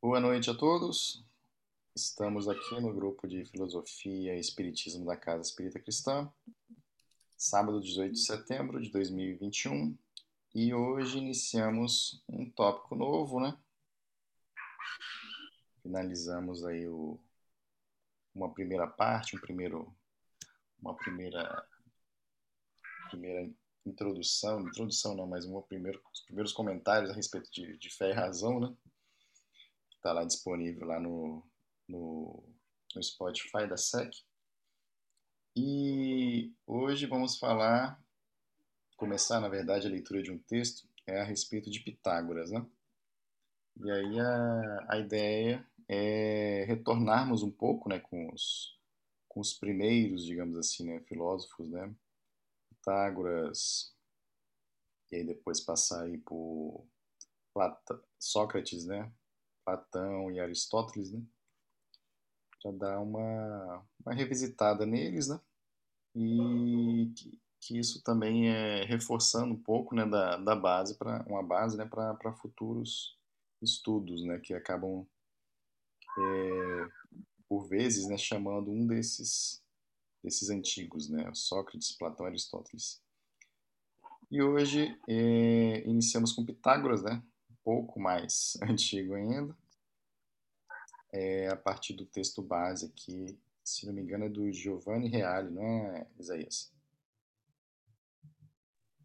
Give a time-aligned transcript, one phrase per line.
[0.00, 1.24] Boa noite a todos.
[1.94, 6.30] Estamos aqui no grupo de Filosofia e Espiritismo da Casa Espírita Cristã,
[7.36, 9.96] sábado 18 de setembro de 2021,
[10.54, 13.58] e hoje iniciamos um tópico novo, né?
[15.82, 17.18] Finalizamos aí o,
[18.34, 19.94] uma primeira parte, um primeiro,
[20.80, 21.66] uma primeira,
[23.10, 23.50] primeira
[23.86, 28.14] introdução, introdução não, mas uma primeiro, os primeiros comentários a respeito de, de fé e
[28.14, 28.74] razão, né?
[29.96, 31.42] Está lá disponível lá no,
[31.88, 32.44] no,
[32.94, 34.10] no Spotify da SEC.
[35.56, 37.98] E hoje vamos falar,
[38.96, 42.66] começar na verdade a leitura de um texto é a respeito de Pitágoras, né?
[43.78, 48.78] E aí a, a ideia é retornarmos um pouco, né, com os,
[49.28, 51.94] com os primeiros, digamos assim, né, filósofos, né?
[52.86, 53.92] Pitágoras,
[55.10, 56.86] e aí depois passar aí por
[57.52, 59.12] Plata, Sócrates, né?
[59.64, 61.20] Platão e Aristóteles, né?
[62.62, 65.40] Para dar uma, uma revisitada neles, né?
[66.14, 71.42] E que, que, isso também é reforçando um pouco, né, da, da base para uma
[71.42, 73.18] base, né, para futuros
[73.60, 75.06] estudos, né, que acabam
[76.18, 76.88] é,
[77.48, 79.62] por vezes, né, chamando um desses
[80.26, 83.00] desses antigos, né, Sócrates, Platão, Aristóteles.
[84.28, 87.22] E hoje é, iniciamos com Pitágoras, né,
[87.62, 89.56] pouco mais antigo ainda,
[91.12, 95.48] é, a partir do texto base aqui, se não me engano é do Giovanni Reale,
[95.48, 96.72] não é, Isaías?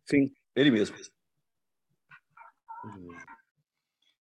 [0.06, 0.98] Sim, ele mesmo.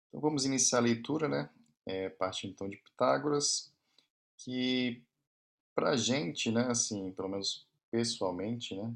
[0.10, 1.50] Então vamos iniciar a leitura, né?
[1.86, 3.74] É, partindo então de Pitágoras,
[4.36, 5.02] que
[5.76, 8.94] para a gente, né, assim, pelo menos pessoalmente, né,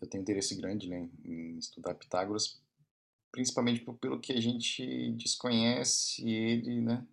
[0.00, 2.62] eu tenho interesse grande né, em estudar Pitágoras
[3.32, 7.04] principalmente pelo que a gente desconhece ele, né?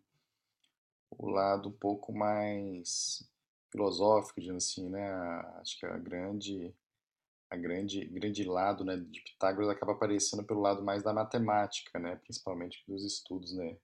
[1.10, 3.24] O lado um pouco mais
[3.72, 5.10] filosófico, digamos assim, né?
[5.62, 6.76] Acho que a grande
[7.50, 12.16] a grande grande lado, né, de Pitágoras acaba aparecendo pelo lado mais da matemática, né,
[12.18, 13.76] principalmente dos estudos, né,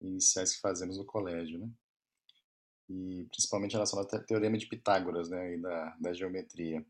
[0.00, 1.70] iniciais que fazemos no colégio, né?
[2.88, 6.84] E principalmente relacionado ao teorema de Pitágoras, né, e da, da geometria.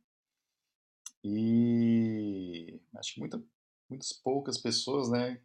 [1.22, 3.42] E acho que muita
[3.88, 5.40] muitas poucas pessoas, né,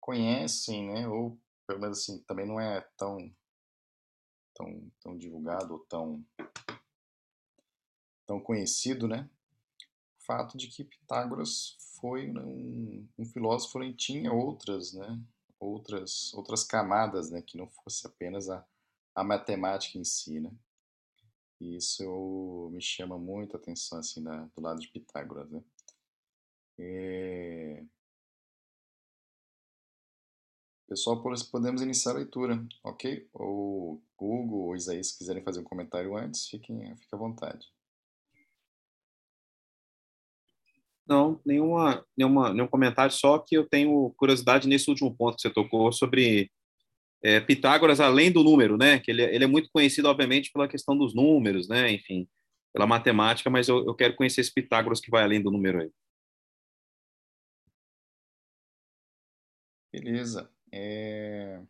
[0.00, 3.32] conhecem, né, ou pelo menos assim, também não é tão
[4.54, 6.24] tão, tão divulgado ou tão
[8.26, 9.28] tão conhecido, né,
[10.20, 15.20] o fato de que Pitágoras foi um, um filósofo e tinha outras, né,
[15.60, 18.66] outras outras camadas, né, que não fosse apenas a,
[19.14, 20.50] a matemática em si, né.
[21.60, 25.62] E isso me chama muito a atenção assim na, do lado de Pitágoras, né.
[26.78, 27.84] É...
[30.88, 33.26] Pessoal, podemos iniciar a leitura, ok?
[33.32, 37.72] Ou Google ou Isaías, se quiserem fazer um comentário antes, fiquem, fiquem à vontade.
[41.06, 45.50] Não, nenhuma, nenhuma, nenhum comentário, só que eu tenho curiosidade nesse último ponto que você
[45.50, 46.50] tocou sobre
[47.22, 48.98] é, Pitágoras além do número, né?
[48.98, 51.90] Que ele, ele, é muito conhecido, obviamente, pela questão dos números, né?
[51.92, 52.28] Enfim,
[52.72, 55.90] pela matemática, mas eu, eu quero conhecer esse Pitágoras que vai além do número aí.
[59.92, 60.50] Beleza.
[60.72, 61.60] É...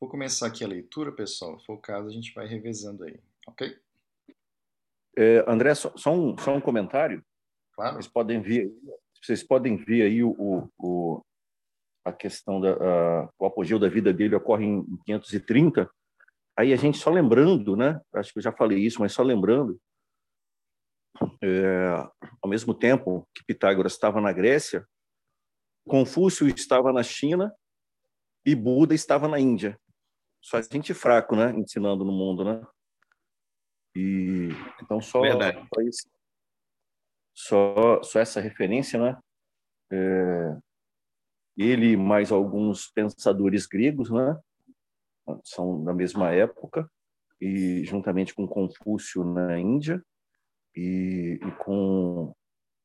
[0.00, 1.58] Vou começar aqui a leitura, pessoal.
[1.58, 3.78] Se for o caso, a gente vai revezando aí, ok?
[5.16, 7.24] É, André, só, só, um, só um comentário.
[7.72, 7.96] Claro.
[7.96, 8.72] Vocês podem ver,
[9.22, 11.22] vocês podem ver aí o, o
[12.04, 15.90] a questão da a, o apogeu da vida dele ocorre em 530.
[16.56, 18.00] Aí a gente só lembrando, né?
[18.14, 19.80] Acho que eu já falei isso, mas só lembrando,
[21.42, 21.88] é,
[22.42, 24.86] ao mesmo tempo que Pitágoras estava na Grécia,
[25.86, 27.52] Confúcio estava na China
[28.44, 29.78] e Buda estava na Índia.
[30.40, 32.66] Só gente fraco, né, ensinando no mundo, né?
[33.94, 34.48] E
[34.82, 35.20] então só
[37.34, 39.18] só, só essa referência, né?
[39.90, 40.58] É,
[41.56, 44.38] ele mais alguns pensadores gregos, né?
[45.44, 46.90] São da mesma época
[47.40, 50.02] e juntamente com Confúcio na Índia
[50.74, 52.34] e, e com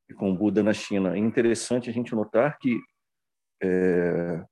[0.10, 1.16] e com Buda na China.
[1.16, 2.80] É interessante a gente notar que
[3.62, 4.44] é,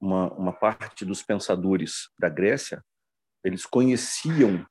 [0.00, 2.82] uma, uma parte dos pensadores da Grécia
[3.44, 4.66] eles conheciam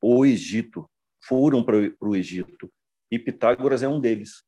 [0.00, 0.88] o Egito,
[1.22, 2.70] foram para o Egito,
[3.10, 4.42] e Pitágoras é um deles.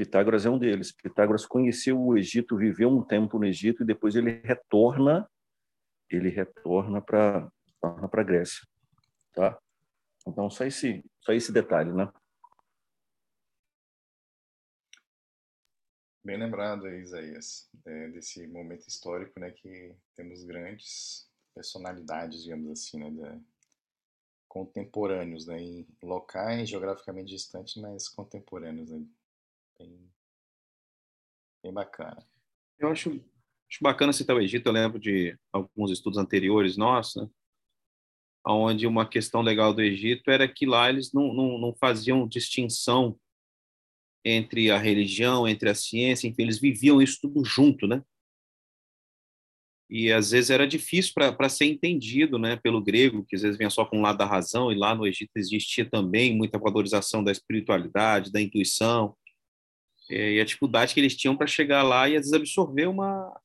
[0.00, 0.92] Pitágoras é um deles.
[0.92, 5.30] Pitágoras conheceu o Egito, viveu um tempo no Egito e depois ele retorna,
[6.08, 8.66] ele retorna para para a Grécia,
[9.34, 9.60] tá?
[10.26, 12.10] Então só esse só esse detalhe, né?
[16.24, 23.38] Bem lembrado, Isaías, é, desse momento histórico, né, que temos grandes personalidades, digamos assim, né,
[24.48, 29.06] contemporâneos, né, em locais geograficamente distantes, mas contemporâneos, né,
[29.80, 30.12] bem,
[31.62, 32.26] bem bacana.
[32.78, 37.28] Eu acho, acho bacana citar o Egito, eu lembro de alguns estudos anteriores nossos, né,
[38.46, 43.18] onde uma questão legal do Egito era que lá eles não, não, não faziam distinção
[44.24, 48.02] entre a religião, entre a ciência, enfim, eles viviam isso tudo junto, né?
[49.88, 53.70] E às vezes era difícil para ser entendido, né, pelo grego, que às vezes vinha
[53.70, 57.32] só com o lado da razão, e lá no Egito existia também muita valorização da
[57.32, 59.16] espiritualidade, da intuição,
[60.10, 63.40] e a dificuldade que eles tinham para chegar lá e às vezes absorver uma,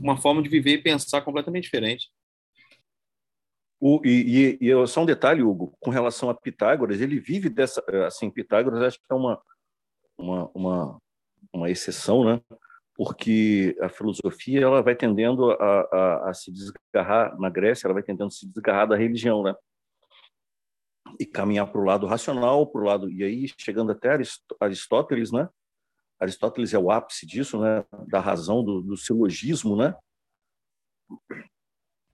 [0.00, 2.10] uma forma de viver e pensar completamente diferente.
[3.80, 7.82] O, e, e, e, só um detalhe, Hugo, com relação a Pitágoras, ele vive dessa,
[8.06, 9.40] assim, Pitágoras acho que é uma,
[10.18, 11.02] uma, uma,
[11.52, 12.40] uma exceção, né?
[12.98, 18.02] porque a filosofia ela vai tendendo a, a, a, se desgarrar na Grécia, ela vai
[18.02, 19.54] tendendo a se desgarrar da religião, né?
[21.20, 24.18] E caminhar para o lado racional, para o lado e aí chegando até
[24.60, 25.48] Aristóteles, né?
[26.20, 27.84] Aristóteles é o ápice disso, né?
[28.08, 29.94] Da razão do, do silogismo, né?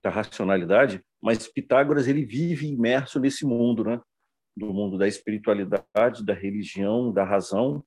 [0.03, 1.03] Da racionalidade.
[1.21, 3.99] Mas Pitágoras ele vive imerso nesse mundo, né?
[4.55, 7.83] Do mundo da espiritualidade, da religião, da razão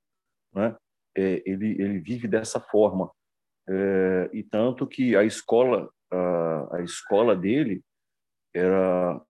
[0.53, 0.77] né?
[1.17, 3.11] É, ele, ele vive dessa forma.
[3.69, 7.83] É, e tanto que a escola, a, a escola dele
[8.55, 9.21] era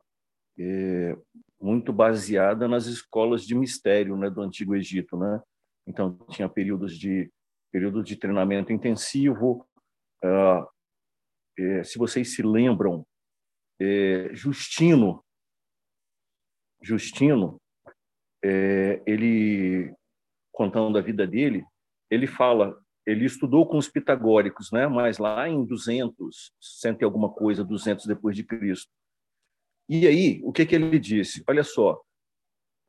[0.58, 1.16] é,
[1.60, 5.16] muito baseada nas escolas de mistério né, do Antigo Egito.
[5.16, 5.40] Né?
[5.88, 7.32] Então, tinha períodos de,
[7.72, 9.66] períodos de treinamento intensivo.
[10.22, 10.28] É,
[11.58, 13.06] é, se vocês se lembram,
[13.80, 15.24] é, Justino,
[16.82, 17.60] Justino,
[19.06, 19.92] ele
[20.52, 21.64] contando a vida dele,
[22.10, 24.86] ele fala, ele estudou com os pitagóricos, né?
[24.86, 28.90] Mas lá em 200, cento e alguma coisa, 200 depois de Cristo.
[29.88, 31.42] E aí, o que que ele disse?
[31.48, 32.00] Olha só,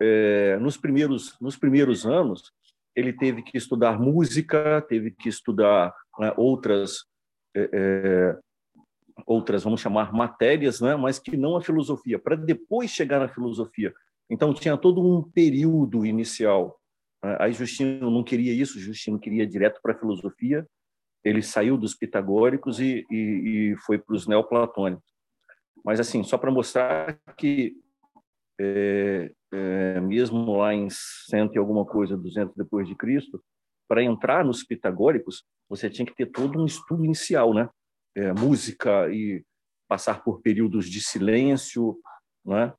[0.02, 2.54] é, nos primeiros nos primeiros anos
[3.00, 7.06] ele teve que estudar música, teve que estudar né, outras
[7.56, 8.38] é, é,
[9.26, 10.96] outras vamos chamar matérias, né?
[10.96, 13.94] Mas que não a filosofia, para depois chegar na filosofia.
[14.30, 16.80] Então tinha todo um período inicial
[17.22, 20.66] Aí Justino não queria isso, Justino queria direto para a filosofia.
[21.24, 23.16] Ele saiu dos pitagóricos e, e,
[23.74, 25.10] e foi para os neoplatônicos.
[25.84, 27.76] Mas assim, só para mostrar que
[28.60, 33.42] é, é, mesmo lá em cento e alguma coisa, 200 depois de Cristo,
[33.88, 37.70] para entrar nos pitagóricos, você tinha que ter todo um estudo inicial, né?
[38.16, 39.44] É, música e
[39.88, 41.98] passar por períodos de silêncio,
[42.46, 42.74] né?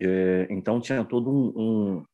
[0.00, 2.04] É, então tinha todo um, um,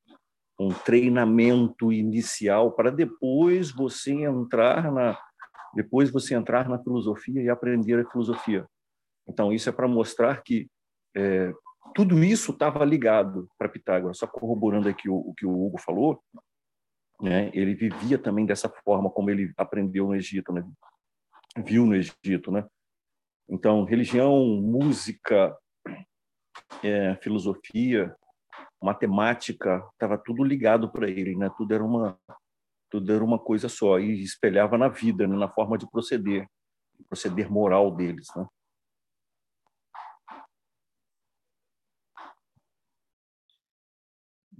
[0.58, 5.18] um treinamento inicial para depois você entrar na
[5.72, 8.66] depois você entrar na filosofia e aprender a filosofia.
[9.28, 10.68] Então isso é para mostrar que
[11.16, 11.52] é,
[11.94, 14.18] tudo isso estava ligado para Pitágoras.
[14.18, 16.22] Só corroborando aqui o, o que o Hugo falou,
[17.20, 17.50] né?
[17.52, 20.64] Ele vivia também dessa forma como ele aprendeu no Egito, né?
[21.64, 22.66] Viu no Egito, né?
[23.48, 25.56] Então religião, música,
[26.82, 28.14] é, filosofia,
[28.82, 31.50] matemática, estava tudo ligado para ele, né?
[31.56, 32.18] Tudo era uma
[32.90, 35.36] tudo era uma coisa só e espelhava na vida, né?
[35.36, 36.48] na forma de proceder,
[37.08, 38.44] proceder moral deles, né?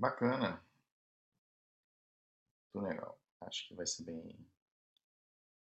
[0.01, 0.65] Bacana.
[2.75, 3.21] Muito legal.
[3.43, 4.51] Acho que vai ser bem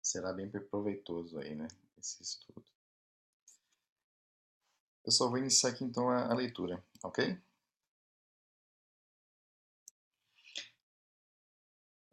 [0.00, 1.68] será bem proveitoso aí, né,
[1.98, 2.64] esse estudo.
[5.02, 7.36] Pessoal, vou iniciar aqui então a, a leitura, ok?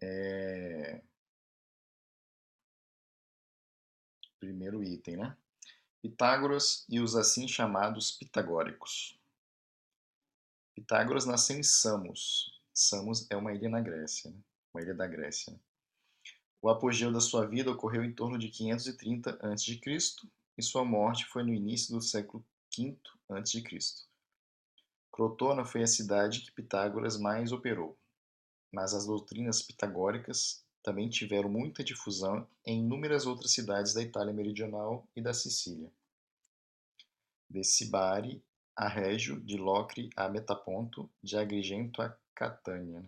[0.01, 1.01] É...
[4.39, 5.37] Primeiro item, né?
[6.01, 9.19] Pitágoras e os assim chamados pitagóricos.
[10.77, 12.51] Pitágoras nasceu em Samos.
[12.71, 14.37] Samos é uma ilha na Grécia, né?
[14.71, 15.59] uma ilha da Grécia.
[16.61, 19.81] O apogeu da sua vida ocorreu em torno de 530 a.C.
[20.55, 22.45] e sua morte foi no início do século
[22.77, 22.95] V
[23.29, 23.63] a.C.
[25.11, 27.97] Crotona foi a cidade que Pitágoras mais operou
[28.71, 35.07] mas as doutrinas pitagóricas também tiveram muita difusão em inúmeras outras cidades da Itália meridional
[35.15, 35.91] e da Sicília.
[37.49, 38.43] De Cibari
[38.77, 43.03] a Régio, de Locre a Metaponto, de Agrigento a Catânia.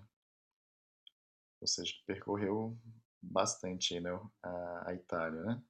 [1.61, 2.75] Ou seja, percorreu
[3.21, 4.09] bastante né,
[4.41, 5.43] a, a Itália.
[5.43, 5.63] Né?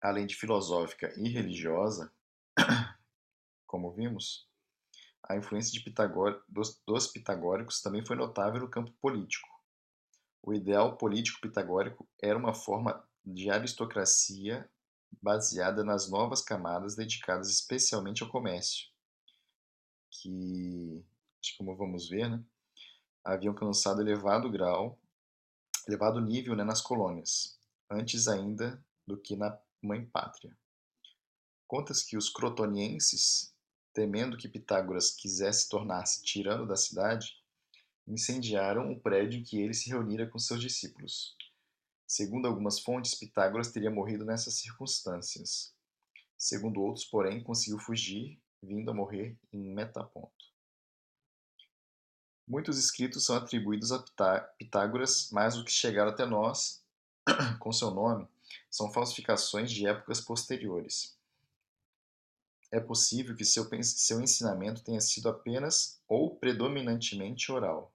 [0.00, 2.12] Além de filosófica e religiosa,
[3.68, 4.48] como vimos,
[5.22, 5.80] a influência
[6.48, 9.48] dos, dos, pitagóricos também foi notável no campo político.
[10.42, 14.68] O ideal político pitagórico era uma forma de aristocracia
[15.20, 18.86] baseada nas novas camadas dedicadas especialmente ao comércio,
[20.10, 21.04] que,
[21.56, 22.42] como vamos ver, né,
[23.24, 24.98] haviam alcançado elevado grau,
[25.86, 27.58] elevado nível né, nas colônias,
[27.90, 30.56] antes ainda do que na mãe pátria.
[31.66, 33.54] Conta-se que os crotonienses,
[33.92, 37.36] temendo que Pitágoras quisesse tornar-se tirano da cidade,
[38.06, 41.36] incendiaram o prédio em que ele se reunira com seus discípulos.
[42.08, 45.74] Segundo algumas fontes, Pitágoras teria morrido nessas circunstâncias.
[46.38, 50.46] Segundo outros, porém, conseguiu fugir, vindo a morrer em Metaponto.
[52.46, 54.02] Muitos escritos são atribuídos a
[54.56, 56.82] Pitágoras, mas os que chegaram até nós,
[57.60, 58.26] com seu nome,
[58.70, 61.14] são falsificações de épocas posteriores.
[62.72, 67.92] É possível que seu, seu ensinamento tenha sido apenas ou predominantemente oral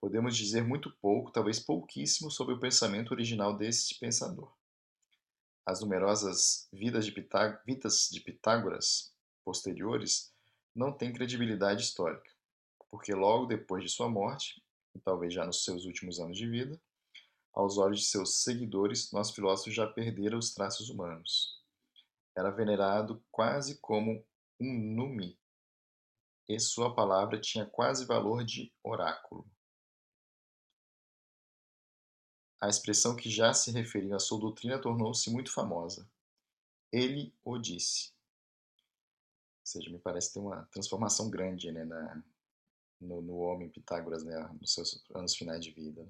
[0.00, 4.52] podemos dizer muito pouco, talvez pouquíssimo, sobre o pensamento original deste pensador.
[5.64, 9.12] As numerosas vidas de, Pitá vidas de Pitágoras
[9.44, 10.32] posteriores
[10.74, 12.30] não têm credibilidade histórica,
[12.90, 14.62] porque logo depois de sua morte,
[14.94, 16.80] e talvez já nos seus últimos anos de vida,
[17.52, 21.60] aos olhos de seus seguidores, nós filósofos já perderam os traços humanos.
[22.36, 24.24] Era venerado quase como
[24.60, 25.38] um nume,
[26.48, 29.44] e sua palavra tinha quase valor de oráculo.
[32.60, 36.08] A expressão que já se referiu à sua doutrina tornou-se muito famosa.
[36.92, 38.10] Ele o disse.
[39.60, 42.22] Ou seja, me parece ter uma transformação grande né, na,
[43.00, 46.08] no, no, homem Pitágoras né, nos seus anos finais de vida.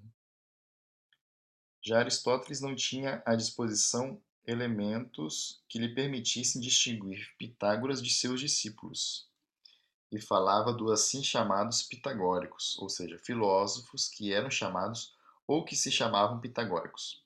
[1.82, 9.28] Já Aristóteles não tinha à disposição elementos que lhe permitissem distinguir Pitágoras de seus discípulos,
[10.10, 15.15] e falava dos assim chamados pitagóricos, ou seja, filósofos que eram chamados
[15.46, 17.24] ou que se chamavam pitagóricos,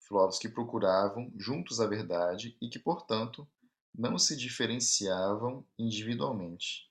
[0.00, 3.48] filósofos que procuravam juntos a verdade e que, portanto,
[3.94, 6.90] não se diferenciavam individualmente.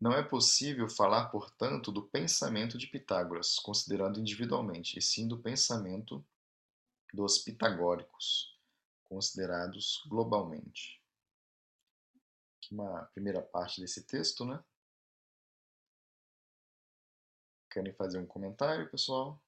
[0.00, 6.24] Não é possível falar, portanto, do pensamento de Pitágoras, considerando individualmente, e sim do pensamento
[7.12, 8.56] dos pitagóricos,
[9.02, 11.02] considerados globalmente.
[12.58, 14.62] Aqui uma primeira parte desse texto, né?
[17.78, 19.40] Querem fazer um comentário, pessoal?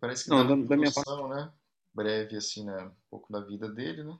[0.00, 1.52] Parece que Não, dá da, da minha noção, né?
[1.92, 2.82] Breve, assim, né?
[2.86, 4.18] Um pouco da vida dele, né?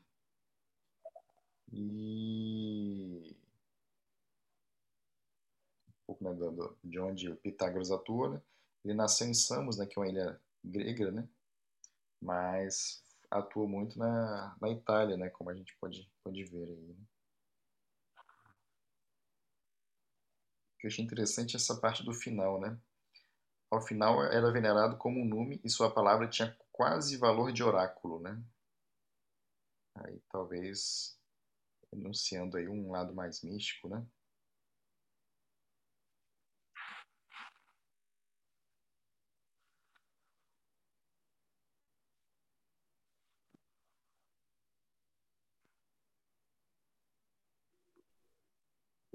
[1.73, 3.35] E...
[5.89, 8.43] Um pouco, né, do, de onde Pitágoras atua, né?
[8.85, 9.87] Ele nasceu em Samos, né?
[9.87, 11.27] Que é uma ilha grega, né?
[12.21, 15.31] Mas atua muito na, na Itália, né?
[15.31, 17.14] Como a gente pode, pode ver aí, né?
[20.85, 22.79] Que eu achei interessante essa parte do final, né?
[23.71, 28.21] Ao final era venerado como um nume e sua palavra tinha quase valor de oráculo,
[28.21, 28.43] né?
[29.95, 31.19] Aí talvez
[31.91, 34.07] enunciando aí um lado mais místico, né?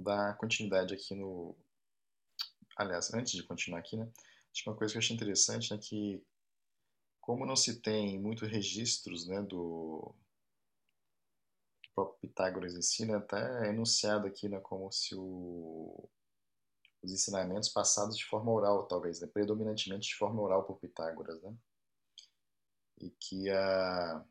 [0.02, 1.56] Dar continuidade aqui no.
[2.76, 4.10] Aliás, antes de continuar aqui, né?
[4.54, 6.24] Acho uma coisa que eu achei interessante é né, que,
[7.22, 10.14] como não se tem muitos registros né, do
[11.94, 16.10] próprio Pitágoras em si, né, até é enunciado aqui né, como se o...
[17.04, 21.56] os ensinamentos passados de forma oral, talvez, né, predominantemente de forma oral por Pitágoras, né?
[23.02, 24.26] E que, a...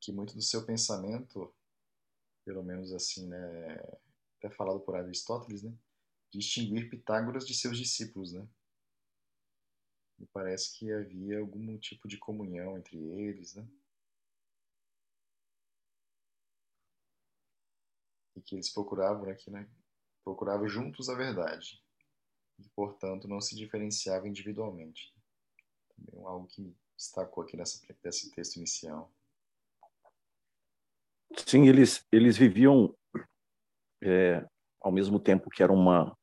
[0.00, 1.54] que muito do seu pensamento,
[2.44, 3.78] pelo menos assim, né,
[4.44, 5.72] até falado por Aristóteles, né?
[6.30, 8.46] Distinguir Pitágoras de seus discípulos, né?
[10.18, 13.66] Me parece que havia algum tipo de comunhão entre eles, né?
[18.36, 19.68] E que eles procuravam aqui, né?
[20.22, 21.82] Procuravam juntos a verdade.
[22.58, 25.14] E, portanto, não se diferenciavam individualmente.
[25.96, 29.10] Também é algo que me destacou aqui nessa, nesse texto inicial.
[31.46, 32.96] Sim, eles, eles viviam
[34.04, 34.46] é,
[34.80, 36.16] ao mesmo tempo que era uma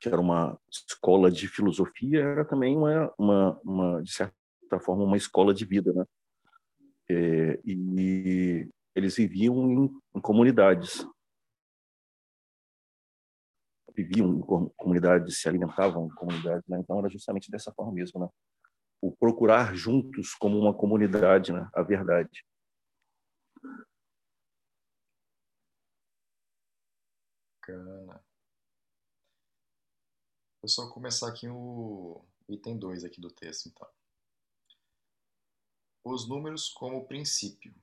[0.00, 5.16] que era uma escola de filosofia, era também uma, uma, uma de certa forma uma
[5.16, 6.06] escola de vida, né?
[7.10, 11.06] É, e eles viviam em, em, comunidades,
[13.94, 14.40] viviam em
[14.74, 16.78] comunidades, se alimentavam em comunidades, né?
[16.80, 18.28] Então era justamente dessa forma mesmo, né?
[19.02, 21.68] O procurar juntos como uma comunidade, né?
[21.74, 22.42] A verdade.
[27.70, 28.24] Bacana.
[30.60, 33.88] Vou só começar aqui o item 2 aqui do texto, então.
[36.04, 37.74] Os números como princípio.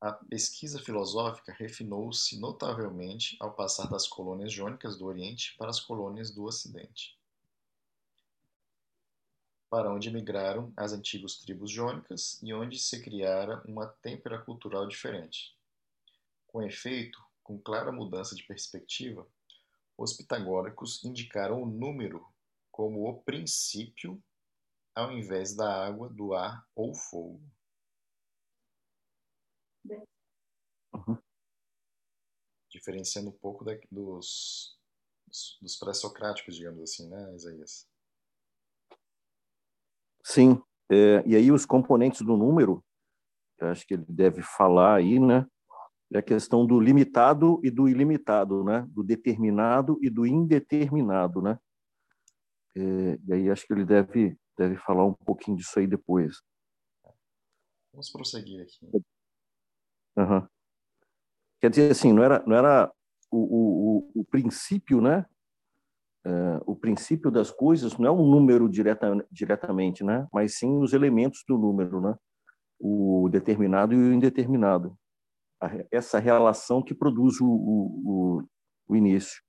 [0.00, 6.30] A pesquisa filosófica refinou-se notavelmente ao passar das colônias jônicas do Oriente para as colônias
[6.30, 7.18] do Ocidente,
[9.68, 15.58] para onde migraram as antigas tribos jônicas e onde se criara uma têmpera cultural diferente.
[16.46, 19.26] Com efeito, com clara mudança de perspectiva,
[19.96, 22.22] os pitagóricos indicaram o número
[22.70, 24.22] como o princípio
[24.94, 27.40] ao invés da água, do ar ou fogo.
[30.92, 31.16] Uhum.
[32.70, 34.78] Diferenciando um pouco da, dos,
[35.62, 37.88] dos pré-socráticos, digamos assim, né, Isaías?
[40.22, 40.62] Sim.
[40.90, 42.84] É, e aí os componentes do número,
[43.58, 45.48] eu acho que ele deve falar aí, né?
[46.12, 48.86] É a questão do limitado e do ilimitado, né?
[48.88, 51.58] Do determinado e do indeterminado, né?
[52.76, 56.42] É, e aí acho que ele deve deve falar um pouquinho disso aí depois.
[57.92, 58.86] Vamos prosseguir aqui.
[60.16, 60.46] Uhum.
[61.60, 62.92] Quer dizer assim, não era, não era
[63.30, 65.24] o, o, o princípio, né?
[66.24, 70.26] É, o princípio das coisas não é um número direta, diretamente, né?
[70.32, 72.16] Mas sim os elementos do número, né?
[72.78, 74.96] O determinado e o indeterminado.
[75.90, 78.48] Essa relação que produz o, o,
[78.86, 79.42] o início,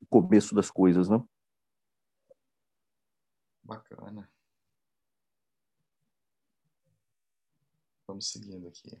[0.00, 1.22] o começo das coisas, né?
[3.62, 4.30] Bacana.
[8.06, 9.00] Vamos seguindo aqui.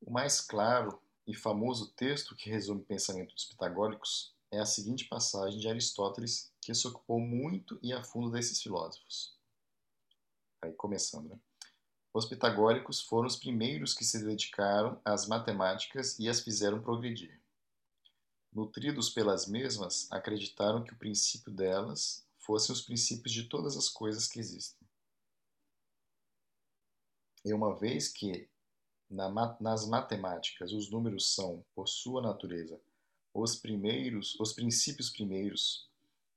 [0.00, 5.08] O mais claro e famoso texto que resume o pensamento dos pitagóricos é a seguinte
[5.08, 9.38] passagem de Aristóteles, que se ocupou muito e a fundo desses filósofos.
[10.62, 11.40] Aí começando, né?
[12.14, 17.40] Os pitagóricos foram os primeiros que se dedicaram às matemáticas e as fizeram progredir.
[18.52, 24.28] Nutridos pelas mesmas, acreditaram que o princípio delas fossem os princípios de todas as coisas
[24.28, 24.86] que existem.
[27.44, 28.46] E uma vez que
[29.08, 32.78] na, nas matemáticas os números são, por sua natureza,
[33.32, 35.88] os primeiros, os princípios primeiros,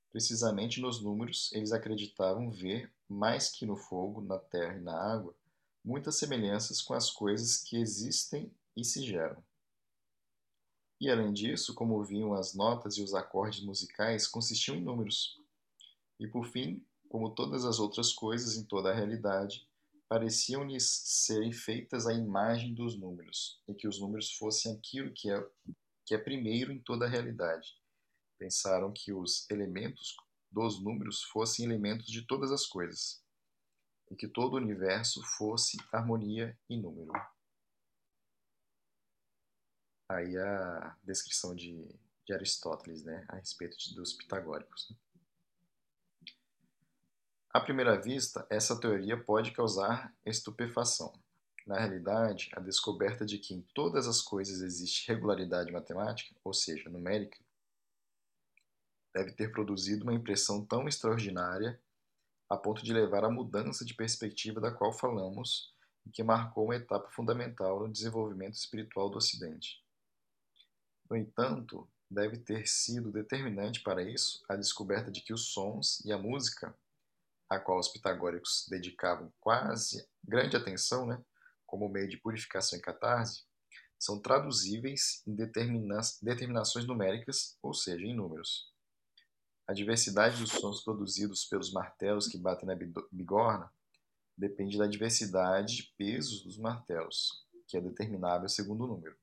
[0.09, 5.35] precisamente nos números eles acreditavam ver, mais que no fogo, na terra e na água,
[5.85, 9.41] muitas semelhanças com as coisas que existem e se geram.
[10.99, 15.39] E além disso, como viam as notas e os acordes musicais consistiam em números,
[16.19, 19.69] e por fim, como todas as outras coisas em toda a realidade,
[20.09, 25.47] pareciam-lhes serem feitas à imagem dos números, e que os números fossem aquilo que é,
[26.05, 27.75] que é primeiro em toda a realidade.
[28.39, 30.15] Pensaram que os elementos
[30.49, 33.23] dos números fossem elementos de todas as coisas,
[34.09, 37.11] e que todo o universo fosse harmonia e número.
[40.09, 41.87] Aí a descrição de,
[42.25, 44.89] de Aristóteles né, a respeito de, dos pitagóricos.
[44.89, 44.97] Né?
[47.51, 51.17] À primeira vista, essa teoria pode causar estupefação.
[51.65, 56.89] Na realidade, a descoberta de que em todas as coisas existe regularidade matemática, ou seja,
[56.89, 57.39] numérica,
[59.13, 61.81] deve ter produzido uma impressão tão extraordinária
[62.49, 65.73] a ponto de levar à mudança de perspectiva da qual falamos
[66.05, 69.83] e que marcou uma etapa fundamental no desenvolvimento espiritual do Ocidente.
[71.09, 76.11] No entanto, deve ter sido determinante para isso a descoberta de que os sons e
[76.11, 76.75] a música
[77.49, 81.23] a qual os pitagóricos dedicavam quase grande atenção, né,
[81.65, 83.43] como meio de purificação e catarse,
[83.99, 88.73] são traduzíveis em determina determinações numéricas, ou seja, em números.
[89.67, 92.75] A diversidade dos sons produzidos pelos martelos que batem na
[93.11, 93.71] bigorna
[94.37, 99.17] depende da diversidade de pesos dos martelos, que é determinável segundo o número.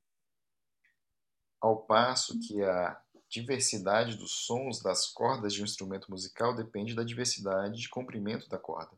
[1.61, 7.05] Ao passo que a diversidade dos sons das cordas de um instrumento musical depende da
[7.05, 8.97] diversidade de comprimento da corda,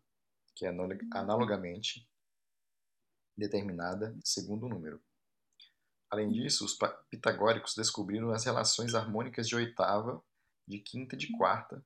[0.55, 0.71] que é
[1.13, 2.09] analogamente
[3.37, 5.03] determinada segundo o número.
[6.11, 6.79] Além disso, os
[7.11, 10.23] pitagóricos descobriram as relações harmônicas de oitava,
[10.67, 11.85] de quinta e de quarta,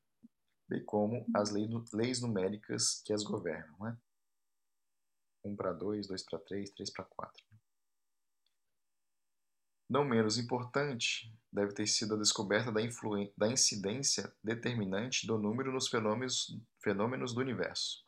[0.69, 3.77] bem como as leis numéricas que as governam.
[3.81, 3.97] Né?
[5.45, 7.45] 1 para 2, 2 para 3, 3 para 4.
[9.89, 12.81] Não menos importante deve ter sido a descoberta da,
[13.37, 18.05] da incidência determinante do número nos fenômenos, fenômenos do universo.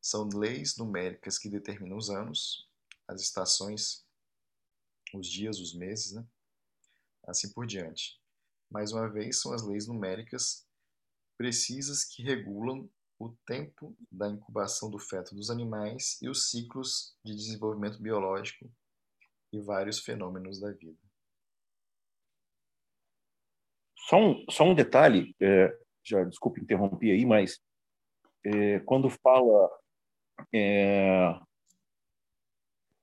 [0.00, 2.68] São leis numéricas que determinam os anos,
[3.06, 4.04] as estações,
[5.14, 6.26] os dias, os meses, né?
[7.28, 8.20] assim por diante.
[8.72, 10.66] Mais uma vez, são as leis numéricas
[11.36, 17.34] precisas que regulam o tempo da incubação do feto dos animais e os ciclos de
[17.36, 18.70] desenvolvimento biológico
[19.52, 20.98] e vários fenômenos da vida.
[23.98, 27.60] Só um, só um detalhe, é, já desculpe interromper aí, mas
[28.44, 29.70] é, quando fala,
[30.52, 31.38] é,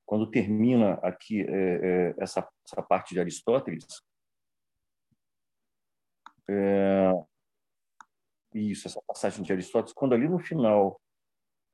[0.03, 3.85] quando termina aqui é, é, essa, essa parte de Aristóteles,
[6.49, 7.13] é,
[8.53, 10.99] isso, essa passagem de Aristóteles, quando ali no final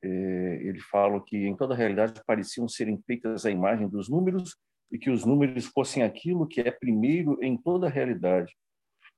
[0.03, 4.55] ele fala que em toda a realidade pareciam serem feitas a imagem dos números
[4.91, 8.55] e que os números fossem aquilo que é primeiro em toda a realidade.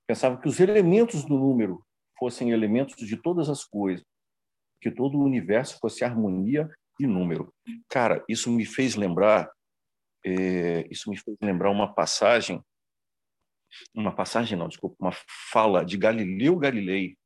[0.07, 1.83] Pensava que os elementos do número
[2.17, 4.05] fossem elementos de todas as coisas,
[4.81, 7.53] que todo o universo fosse harmonia e número.
[7.89, 9.51] Cara, isso me fez lembrar,
[10.25, 12.63] é, isso me fez lembrar uma passagem,
[13.93, 15.11] uma passagem não, desculpa, uma
[15.51, 17.17] fala de Galileu Galilei,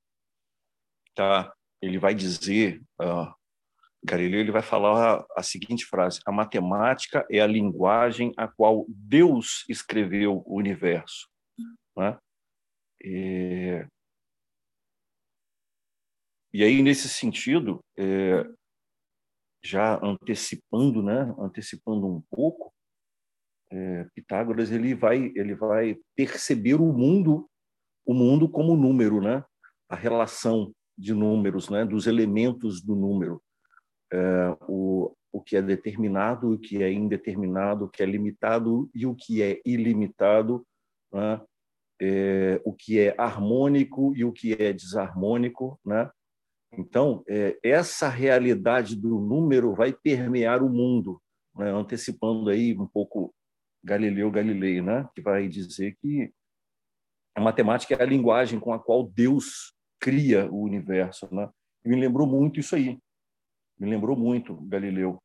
[1.15, 1.53] tá?
[1.81, 3.33] Ele vai dizer, uh,
[4.03, 8.85] Galileu ele vai falar a, a seguinte frase: a matemática é a linguagem a qual
[8.89, 11.27] Deus escreveu o universo,
[11.95, 12.17] né?
[13.03, 13.85] E,
[16.53, 18.43] e aí, nesse sentido, é,
[19.63, 22.73] já antecipando, né, antecipando um pouco,
[23.71, 27.49] é, Pitágoras ele vai, ele vai perceber o mundo,
[28.05, 29.43] o mundo como número, né,
[29.89, 33.41] a relação de números, né, dos elementos do número,
[34.11, 39.05] é, o, o que é determinado, o que é indeterminado, o que é limitado e
[39.05, 40.65] o que é ilimitado,
[41.11, 41.41] né?
[42.01, 46.09] é, o que é harmônico e o que é desarmônico, né?
[46.75, 51.21] Então, é, essa realidade do número vai permear o mundo,
[51.55, 51.69] né?
[51.71, 53.33] antecipando aí um pouco
[53.83, 55.07] Galileu Galilei, né?
[55.13, 56.31] que vai dizer que
[57.35, 61.33] a matemática é a linguagem com a qual Deus cria o universo.
[61.33, 61.49] Né?
[61.85, 62.99] E me lembrou muito isso aí.
[63.79, 65.21] Me lembrou muito Galileu.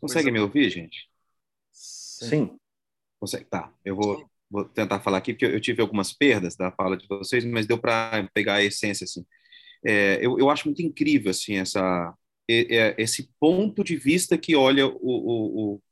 [0.00, 1.08] Consegue me ouvir, gente?
[1.70, 2.58] Sim.
[3.18, 3.46] Consegue?
[3.46, 7.06] Tá, eu vou, vou tentar falar aqui, porque eu tive algumas perdas da fala de
[7.08, 9.24] vocês, mas deu para pegar a essência, assim.
[9.82, 12.14] É, eu, eu acho muito incrível, assim, essa,
[12.48, 15.82] esse ponto de vista que olha o, o,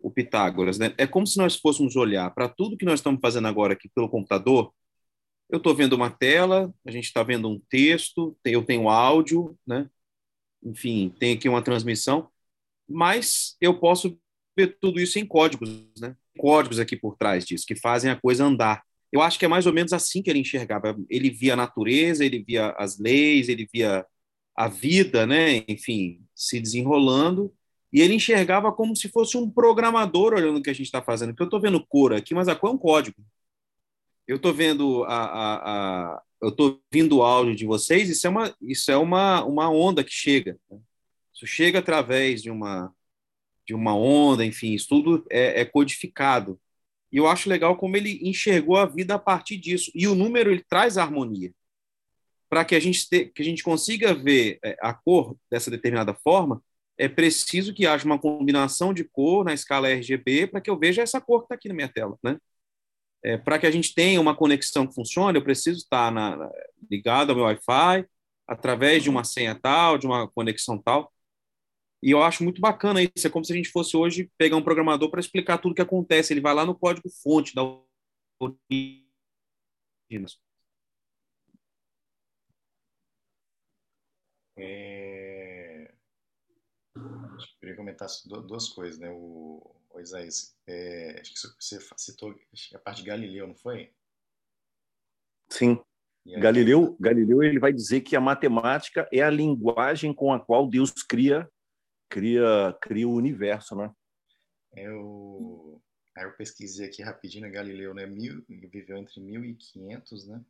[0.00, 0.94] o Pitágoras, né?
[0.96, 4.08] É como se nós fôssemos olhar para tudo que nós estamos fazendo agora aqui pelo
[4.08, 4.72] computador.
[5.48, 9.88] Eu estou vendo uma tela, a gente está vendo um texto, eu tenho áudio, né?
[10.62, 12.28] Enfim, tem aqui uma transmissão,
[12.88, 14.18] mas eu posso
[14.56, 15.68] ver tudo isso em códigos,
[16.00, 16.16] né?
[16.38, 18.82] Códigos aqui por trás disso, que fazem a coisa andar.
[19.12, 20.96] Eu acho que é mais ou menos assim que ele enxergava.
[21.08, 24.04] Ele via a natureza, ele via as leis, ele via
[24.56, 25.64] a vida, né?
[25.68, 27.52] Enfim, se desenrolando.
[27.92, 31.30] E ele enxergava como se fosse um programador olhando o que a gente está fazendo.
[31.30, 33.16] Porque eu estou vendo cor aqui, mas a cor é um código.
[34.26, 38.10] Eu estou vendo a, a, a eu estou ouvindo o áudio de vocês.
[38.10, 40.58] Isso é uma, isso é uma, uma onda que chega.
[40.70, 40.78] Né?
[41.34, 42.92] Isso chega através de uma
[43.66, 46.58] de uma onda, enfim, isso tudo é, é codificado.
[47.10, 49.90] E eu acho legal como ele enxergou a vida a partir disso.
[49.94, 51.52] E o número ele traz harmonia.
[52.48, 56.14] Para que a gente te, que a gente consiga ver é, a cor dessa determinada
[56.14, 56.62] forma,
[56.98, 61.02] é preciso que haja uma combinação de cor na escala RGB para que eu veja
[61.02, 62.38] essa cor que está aqui na minha tela, né?
[63.22, 66.50] É, para que a gente tenha uma conexão que funcione, eu preciso estar na, na,
[66.90, 68.06] ligado ao meu Wi-Fi,
[68.46, 71.12] através de uma senha tal, de uma conexão tal.
[72.02, 73.26] E eu acho muito bacana isso.
[73.26, 75.82] É como se a gente fosse hoje pegar um programador para explicar tudo o que
[75.82, 76.32] acontece.
[76.32, 77.62] Ele vai lá no código fonte da
[84.56, 85.92] é...
[86.94, 89.10] Eu queria comentar duas coisas, né?
[89.10, 91.20] O, o Isaías, é...
[91.20, 92.34] acho que você citou
[92.74, 93.92] a parte de Galileu, não foi?
[95.48, 95.78] Sim.
[96.40, 100.90] Galileu, Galileu ele vai dizer que a matemática é a linguagem com a qual Deus
[100.90, 101.48] cria
[102.08, 103.92] cria, cria o universo, né?
[104.74, 105.80] Eu,
[106.16, 107.50] aí eu pesquisei aqui rapidinho, né?
[107.50, 108.06] Galileu, né?
[108.06, 110.44] Mil, viveu entre 1500, né?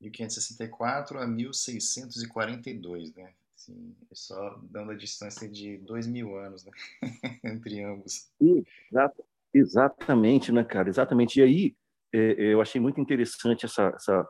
[0.00, 3.32] 1564 a 1642, né?
[3.54, 6.72] Assim, é só dando a distância de dois mil anos, né?
[7.44, 8.30] entre ambos.
[8.40, 10.88] Exato, exatamente, né, cara?
[10.88, 11.40] Exatamente.
[11.40, 11.76] E aí,
[12.12, 14.28] é, é, eu achei muito interessante essa, essa,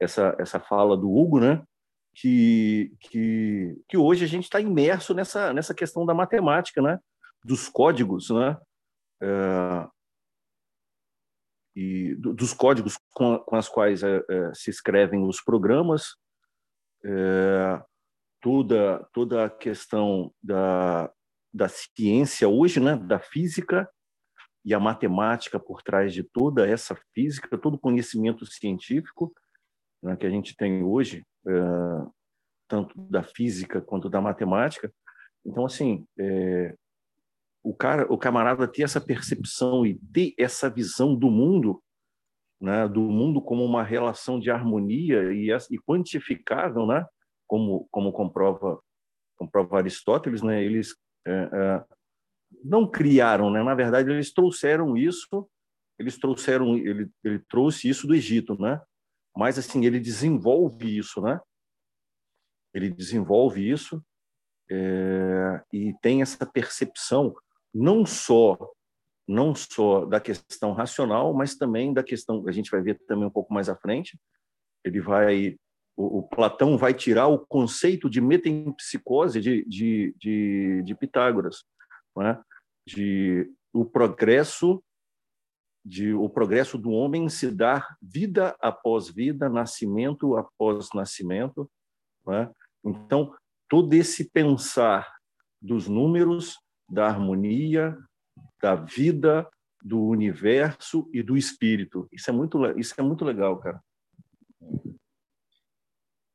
[0.00, 1.62] essa, essa fala do Hugo, né?
[2.14, 6.98] que, que, que hoje a gente está imerso nessa, nessa questão da matemática, né?
[7.44, 8.56] dos códigos, né?
[9.20, 9.88] É,
[11.74, 16.16] e do, dos códigos com, com as quais é, é, se escrevem os programas,
[17.04, 17.82] é,
[18.40, 21.10] toda, toda a questão da,
[21.52, 22.96] da ciência hoje, né?
[22.96, 23.88] da física
[24.64, 29.32] e a matemática por trás de toda essa física, todo o conhecimento científico
[30.02, 31.52] né, que a gente tem hoje, é,
[32.68, 34.92] tanto da física quanto da matemática.
[35.44, 36.76] Então, assim, é,
[37.62, 41.82] o cara, o camarada ter essa percepção e ter essa visão do mundo,
[42.60, 47.06] né, do mundo como uma relação de harmonia e, e quantificável, né,
[47.46, 48.80] como como comprova
[49.36, 50.96] comprova Aristóteles, né, eles
[51.26, 51.84] é, é,
[52.64, 55.48] não criaram, né, na verdade eles trouxeram isso,
[55.98, 58.80] eles trouxeram, ele, ele trouxe isso do Egito, né,
[59.36, 61.40] mas assim ele desenvolve isso, né,
[62.74, 64.04] ele desenvolve isso
[64.70, 67.34] é, e tem essa percepção
[67.74, 68.58] não só
[69.26, 73.30] não só da questão racional, mas também da questão a gente vai ver também um
[73.30, 74.18] pouco mais à frente.
[74.84, 75.56] Ele vai
[75.96, 81.64] o, o Platão vai tirar o conceito de metempsicose de, de, de, de Pitágoras,
[82.16, 82.40] né?
[82.86, 84.82] de o progresso
[85.84, 91.68] de o progresso do homem se dar vida após vida, nascimento após nascimento,
[92.24, 92.50] né?
[92.84, 93.34] Então
[93.68, 95.12] todo esse pensar
[95.60, 96.56] dos números
[96.92, 97.96] da harmonia,
[98.60, 99.50] da vida,
[99.82, 102.06] do universo e do espírito.
[102.12, 103.82] Isso é muito, isso é muito legal, cara.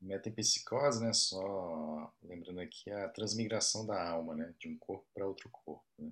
[0.00, 1.12] Metempsicose, né?
[1.12, 4.52] Só lembrando aqui a transmigração da alma, né?
[4.58, 5.84] De um corpo para outro corpo.
[5.96, 6.10] Né?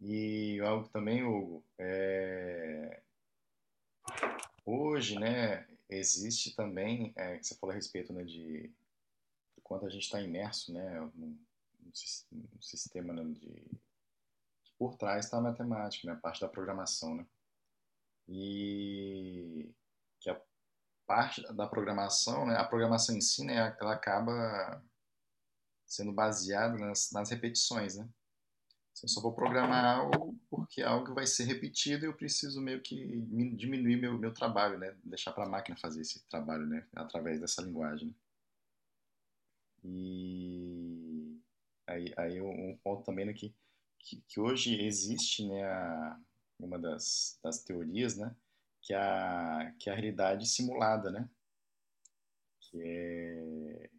[0.00, 3.02] E algo também, Hugo, é...
[4.64, 5.66] hoje, né?
[5.88, 8.22] Existe também, é, que você falou a respeito, né?
[8.24, 8.72] De
[9.72, 11.38] quanto a gente está imerso né, no,
[12.30, 13.80] no sistema né, de
[14.78, 17.26] por trás está a matemática, né, a parte da programação, né?
[18.28, 19.72] E
[20.20, 20.38] que a
[21.06, 24.82] parte da programação, né, a programação em si, né, ela acaba
[25.86, 28.06] sendo baseada nas, nas repetições, né?
[29.02, 32.60] Eu só vou programar algo porque é algo que vai ser repetido e eu preciso
[32.60, 33.20] meio que
[33.56, 34.94] diminuir meu, meu trabalho, né?
[35.02, 36.86] Deixar para a máquina fazer esse trabalho, né?
[36.94, 38.14] Através dessa linguagem.
[39.84, 41.40] E
[41.86, 43.54] aí, aí um ponto também né, que,
[43.98, 46.20] que, hoje existe né, a,
[46.58, 48.34] uma das, das teorias, né,
[48.80, 51.28] que, é a, que é a realidade simulada, né,
[52.60, 53.90] que é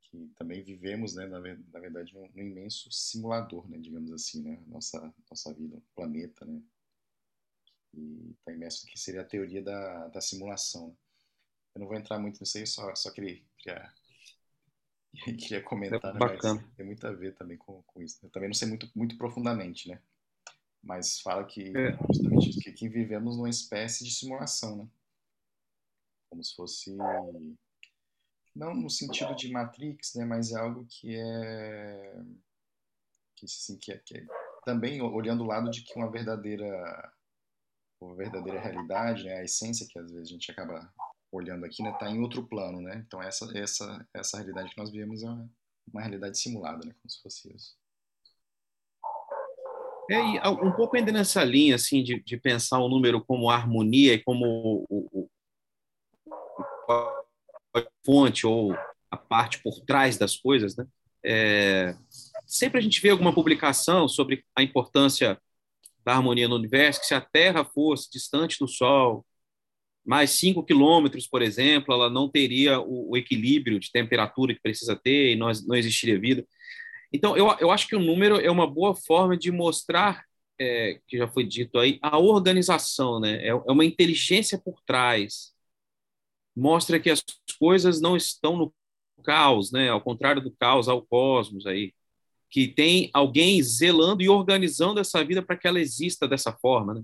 [0.00, 4.62] que também vivemos, né, na, na verdade, num, num, imenso simulador, né, digamos assim, né,
[4.66, 6.62] nossa nossa vida, planeta, né,
[7.92, 10.96] e está imerso que seria a teoria da, da simulação.
[11.74, 13.92] Eu não vou entrar muito nisso aí, só só queria, queria
[15.38, 16.60] queria comentar, é né, bacana.
[16.62, 18.18] mas tem muito a ver também com, com isso.
[18.22, 20.00] Eu também não sei muito, muito profundamente, né?
[20.82, 21.96] Mas fala que é.
[22.08, 24.88] justamente isso, que aqui vivemos numa espécie de simulação, né?
[26.28, 26.96] Como se fosse
[28.54, 32.22] não no sentido de Matrix, né, mas é algo que é
[33.34, 34.26] que assim que é, que é
[34.64, 37.12] também olhando o lado de que uma verdadeira
[38.00, 40.92] uma verdadeira realidade, né, a essência que às vezes a gente acaba
[41.34, 43.02] olhando aqui, né, está em outro plano, né?
[43.06, 45.50] Então essa essa essa realidade que nós vivemos é uma,
[45.92, 47.76] uma realidade simulada, né, como se fosse isso.
[50.10, 54.14] É, e um pouco ainda nessa linha assim de, de pensar o número como harmonia
[54.14, 55.30] e como o, o,
[56.88, 58.76] a fonte ou
[59.10, 60.86] a parte por trás das coisas, né?
[61.26, 61.96] É,
[62.46, 65.40] sempre a gente vê alguma publicação sobre a importância
[66.04, 69.24] da harmonia no universo, que se a Terra fosse distante do Sol,
[70.04, 74.94] mais 5 quilômetros, por exemplo, ela não teria o, o, equilíbrio de temperatura que precisa
[74.94, 76.46] ter e não, não existiria vida.
[77.12, 80.24] Então, eu, eu acho que o número é uma boa forma de mostrar,
[80.60, 83.36] é, que já foi dito aí, a organização, né?
[83.46, 85.52] É, é uma inteligência por trás.
[86.56, 87.22] Mostra que as
[87.58, 88.74] coisas não estão no
[89.24, 89.88] caos, né?
[89.90, 91.94] Ao contrário do caos, ao cosmos aí.
[92.50, 97.02] Que tem alguém zelando e organizando essa vida para que ela exista dessa forma, né?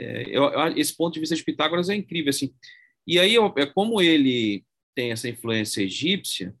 [0.00, 2.54] É, eu, esse ponto de vista de Pitágoras é incrível assim.
[3.06, 6.54] E aí é como ele tem essa influência egípcia,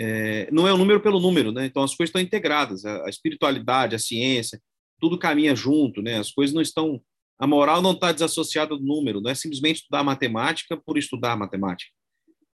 [0.00, 1.66] é, não é o número pelo número, né?
[1.66, 4.60] Então as coisas estão integradas, a, a, espiritualidade, a ciência,
[4.98, 6.18] tudo caminha junto, né?
[6.18, 7.02] As coisas não estão,
[7.38, 11.92] a moral não está desassociada do número, não é simplesmente estudar matemática por estudar matemática,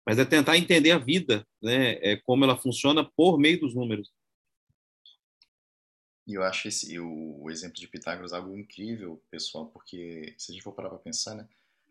[0.08, 1.98] mas é tentar entender a vida, né?
[2.02, 4.10] É como ela funciona por meio dos números.
[6.28, 10.54] E eu acho esse, o, o exemplo de Pitágoras algo incrível, pessoal, porque se a
[10.54, 11.48] gente for parar para pensar, né,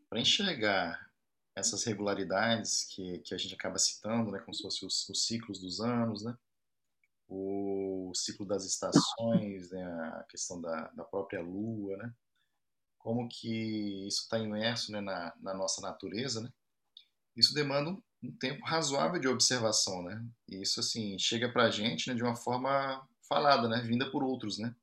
[0.08, 1.08] para enxergar
[1.54, 5.60] essas regularidades que, que a gente acaba citando, né, como se fossem os, os ciclos
[5.60, 6.36] dos anos, né,
[7.28, 12.12] o ciclo das estações, né, a questão da, da própria lua, né,
[12.98, 16.52] como que isso está imerso né, na, na nossa natureza, né,
[17.36, 21.70] isso demanda um, um tempo razoável de observação, né, e isso, assim, chega para a
[21.70, 23.80] gente né, de uma forma falada, né?
[23.82, 24.74] Vinda por outros, né?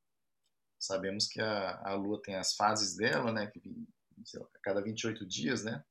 [0.80, 3.48] Sabemos que a, a Lua tem as fases dela, né?
[3.48, 3.62] Que
[4.36, 5.84] lá, a cada 28 dias, né?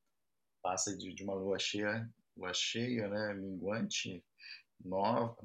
[0.63, 3.35] Passa de, de uma Lua cheia, Lua cheia, né?
[3.35, 4.25] Minguante,
[4.85, 5.37] nova.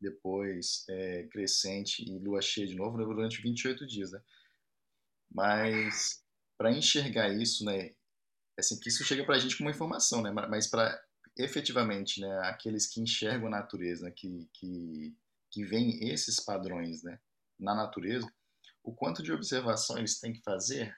[0.00, 4.22] depois é, crescente e lua cheia de novo né, durante 28 dias, né?
[5.30, 6.24] Mas
[6.56, 7.94] para enxergar isso, né,
[8.58, 10.30] assim, que isso chega para a gente como informação, né?
[10.30, 11.00] Mas para
[11.36, 15.16] efetivamente, né, aqueles que enxergam a natureza, né, que, que,
[15.50, 17.18] que veem esses padrões, né,
[17.58, 18.30] na natureza,
[18.82, 20.96] o quanto de observação eles têm que fazer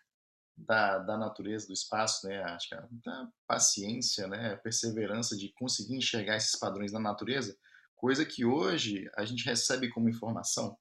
[0.56, 6.36] da, da natureza, do espaço, né, acho que da paciência, né, perseverança de conseguir enxergar
[6.36, 7.56] esses padrões na natureza,
[7.96, 10.78] coisa que hoje a gente recebe como informação.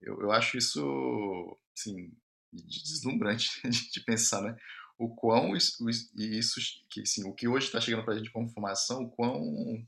[0.00, 2.12] Eu, eu acho isso, assim,
[2.52, 4.56] deslumbrante de, de pensar, né?
[4.98, 5.84] o quão isso,
[6.16, 9.86] isso que assim, o que hoje está chegando para a gente como informação, o quão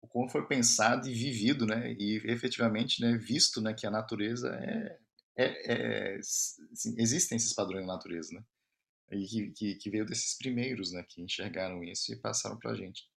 [0.00, 4.48] o quão foi pensado e vivido, né, e efetivamente, né, visto, né, que a natureza
[4.54, 4.98] é,
[5.36, 8.42] é, é assim, existem esses padrões na natureza, né,
[9.12, 12.76] e que, que, que, veio desses primeiros, né, que enxergaram isso e passaram para a
[12.76, 13.08] gente.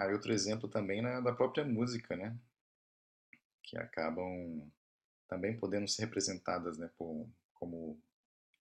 [0.00, 2.34] Aí outro exemplo também na, da própria música, né?
[3.62, 4.66] Que acabam
[5.28, 8.02] também podendo ser representadas, né, por, como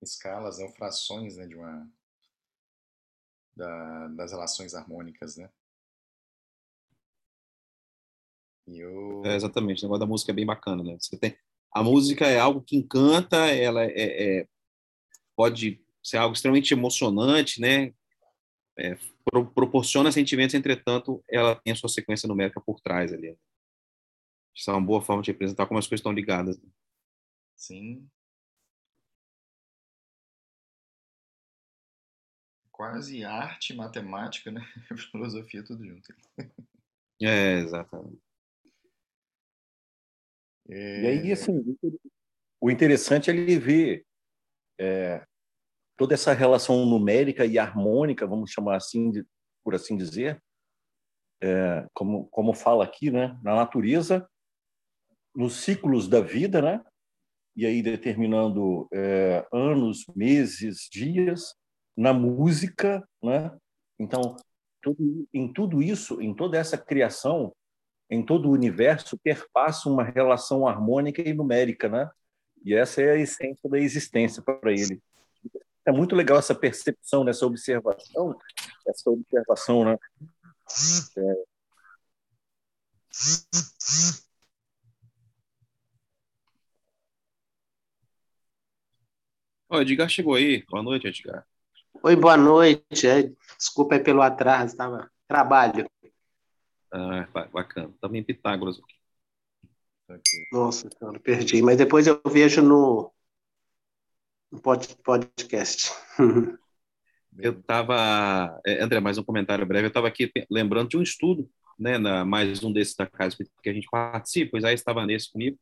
[0.02, 1.90] escalas ou né, frações, né, de uma
[3.56, 5.50] da, das relações harmônicas, né?
[8.68, 9.24] E eu...
[9.26, 10.98] É, exatamente, o negócio da música é bem bacana, né?
[11.00, 11.40] Você tem
[11.72, 14.48] a música é algo que encanta, ela é, é
[15.36, 17.94] pode ser algo extremamente emocionante, né?
[18.80, 23.38] É, pro, proporciona sentimentos, entretanto, ela tem a sua sequência numérica por trás ali.
[24.56, 26.58] Isso é uma boa forma de representar como as coisas estão ligadas.
[26.58, 26.70] Né?
[27.58, 28.10] Sim.
[32.72, 34.62] Quase arte, matemática, né?
[35.12, 36.14] Filosofia, tudo junto.
[37.22, 38.22] É, exatamente.
[40.70, 41.02] É...
[41.04, 41.78] E aí, assim,
[42.62, 44.06] o interessante é ele ver
[44.80, 45.28] é,
[46.00, 49.26] toda essa relação numérica e harmônica, vamos chamar assim, de,
[49.62, 50.42] por assim dizer,
[51.42, 54.26] é, como, como fala aqui, né, na natureza,
[55.36, 56.82] nos ciclos da vida, né,
[57.54, 61.54] e aí determinando é, anos, meses, dias,
[61.98, 63.54] na música, né,
[64.00, 64.38] então
[64.82, 67.54] tudo, em tudo isso, em toda essa criação,
[68.10, 72.10] em todo o universo, perpassa uma relação harmônica e numérica, né?
[72.64, 75.00] E essa é a essência da existência para ele
[75.86, 78.38] é muito legal essa percepção, nessa observação,
[78.88, 79.98] essa observação, né?
[81.18, 81.50] É...
[89.72, 90.66] Oi, Edgar chegou aí.
[90.68, 91.46] Boa noite, Edgar.
[92.02, 93.08] Oi, boa noite.
[93.08, 95.90] É, desculpa aí pelo atraso, estava trabalho.
[96.92, 97.94] Ah, bacana.
[98.02, 99.00] Também Pitágoras aqui.
[100.52, 101.62] Nossa, cara, perdi.
[101.62, 103.14] Mas depois eu vejo no
[104.58, 105.92] podcast.
[107.38, 109.86] eu estava, é, André, mais um comentário breve.
[109.86, 113.70] Eu estava aqui lembrando de um estudo, né, na, mais um desses da casa que
[113.70, 114.56] a gente participa.
[114.56, 115.58] O Isaías estava nesse comigo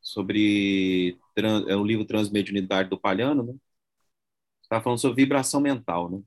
[0.00, 1.18] sobre
[1.66, 3.54] é o livro Transmediunidade do Palhano, né?
[4.62, 6.20] Estava falando sobre vibração mental, né?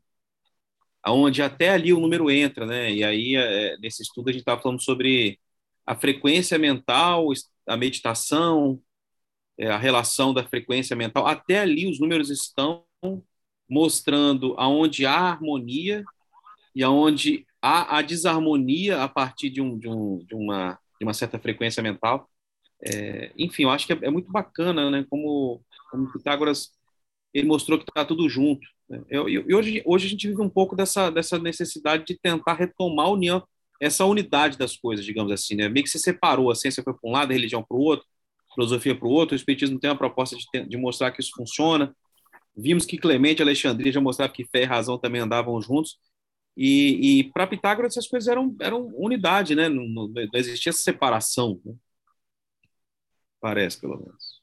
[1.03, 2.91] Aonde até ali o número entra, né?
[2.91, 5.39] E aí é, nesse estudo a gente estava falando sobre
[5.85, 7.27] a frequência mental,
[7.67, 8.81] a meditação,
[9.61, 12.83] é, a relação da frequência mental, até ali os números estão
[13.69, 16.03] mostrando aonde há harmonia
[16.75, 21.13] e aonde há a desarmonia a partir de, um, de, um, de, uma, de uma
[21.13, 22.27] certa frequência mental.
[22.83, 25.05] É, enfim, eu acho que é, é, muito bacana, né?
[25.07, 26.71] Como, como Pitágoras
[27.31, 28.67] ele mostrou que está tudo junto.
[28.89, 29.03] Né?
[29.09, 32.55] Eu, eu, e hoje, hoje a gente vive um pouco dessa, dessa necessidade de tentar
[32.55, 33.43] retomar a união,
[33.79, 35.69] essa unidade das coisas, digamos assim, né?
[35.69, 38.07] Meio que se separou, a ciência foi para um lado, a religião para o outro,
[38.53, 39.33] filosofia para o outro.
[39.33, 41.95] O Espiritismo tem uma proposta de, de, mostrar que isso funciona.
[42.55, 45.97] Vimos que Clemente e Alexandria já mostravam que fé e razão também andavam juntos.
[46.55, 49.69] E, e para Pitágoras essas coisas eram, eram unidade, né?
[49.69, 51.59] Não, não, não existia separação.
[51.65, 51.73] Né?
[53.39, 54.41] Parece, pelo menos.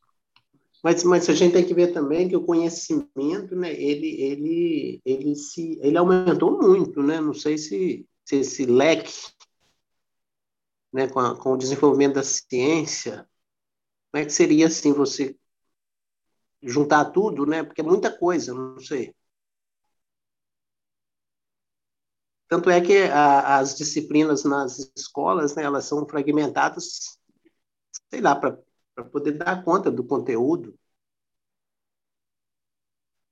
[0.83, 5.35] Mas, mas a gente tem que ver também que o conhecimento, né, ele, ele, ele,
[5.35, 7.21] se, ele aumentou muito, né?
[7.21, 9.13] Não sei se, se esse leque,
[10.93, 13.29] né, com, a, com o desenvolvimento da ciência,
[14.11, 15.37] como é que seria assim você
[16.63, 17.63] juntar tudo, né?
[17.65, 19.15] Porque é muita coisa, não sei.
[22.49, 27.19] Tanto é que a, as disciplinas nas escolas, né, elas são fragmentadas,
[28.11, 28.59] sei lá, para
[29.13, 30.75] poder dar conta do conteúdo.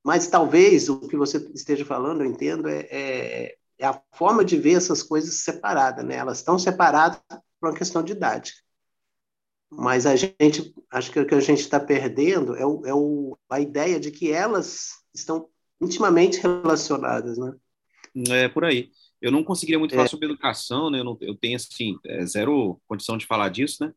[0.05, 4.57] Mas talvez o que você esteja falando, eu entendo, é, é, é a forma de
[4.57, 6.17] ver essas coisas separadas, né?
[6.17, 7.21] Elas estão separadas
[7.61, 8.66] por uma questão didática.
[9.71, 13.37] Mas a gente, acho que o que a gente está perdendo é, o, é o,
[13.51, 15.49] a ideia de que elas estão
[15.81, 17.53] intimamente relacionadas, né?
[18.29, 18.91] É por aí.
[19.21, 20.09] Eu não conseguiria muito falar é.
[20.09, 21.01] sobre educação, né?
[21.01, 23.93] Eu, não, eu tenho, assim, é, zero condição de falar disso, né?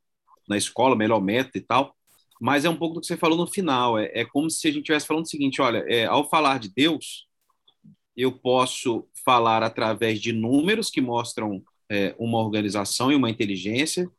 [0.47, 1.95] Na escola, melhor método e tal.
[2.39, 3.97] Mas é um pouco do que você falou no final.
[3.97, 6.69] É, é como se a gente estivesse falando o seguinte: olha, é, ao falar de
[6.73, 7.27] Deus,
[8.15, 14.09] eu posso falar através de números que mostram é, uma organização e uma inteligência.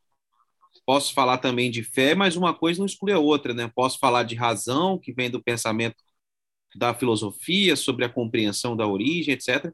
[0.87, 3.71] Posso falar também de fé, mas uma coisa não exclui a outra, né?
[3.75, 5.97] Posso falar de razão, que vem do pensamento
[6.77, 9.73] da filosofia, sobre a compreensão da origem, etc.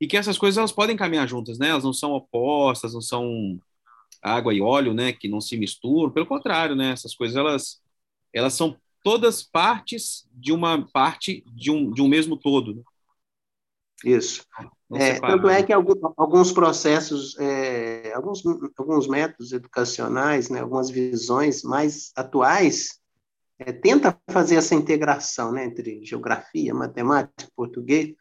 [0.00, 1.68] E que essas coisas elas podem caminhar juntas, né?
[1.68, 3.60] Elas não são opostas, não são
[4.22, 5.12] água e óleo, né?
[5.12, 6.10] Que não se misturam.
[6.12, 6.90] Pelo contrário, né?
[6.92, 7.82] Essas coisas elas
[8.32, 12.74] elas são todas partes de uma parte de um, de um mesmo todo.
[12.74, 12.82] Né?
[14.04, 14.44] Isso.
[14.92, 18.42] É, tanto é que alguns processos, é, alguns,
[18.76, 23.00] alguns métodos educacionais, né, algumas visões mais atuais,
[23.58, 28.14] é, tenta fazer essa integração né, entre geografia, matemática, português,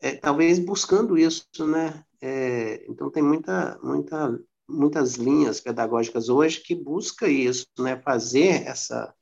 [0.00, 2.04] é, talvez buscando isso, né?
[2.20, 4.38] É, então tem muita, muita,
[4.68, 8.00] muitas linhas pedagógicas hoje que busca isso, né?
[8.02, 9.14] Fazer essa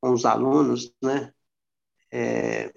[0.00, 1.32] com os alunos, né?
[2.10, 2.72] É,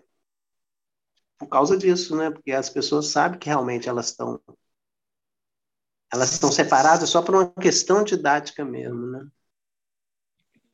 [1.42, 2.30] por causa disso, né?
[2.30, 4.40] Porque as pessoas sabem que realmente elas estão
[6.14, 9.28] elas estão separadas só por uma questão didática mesmo, né?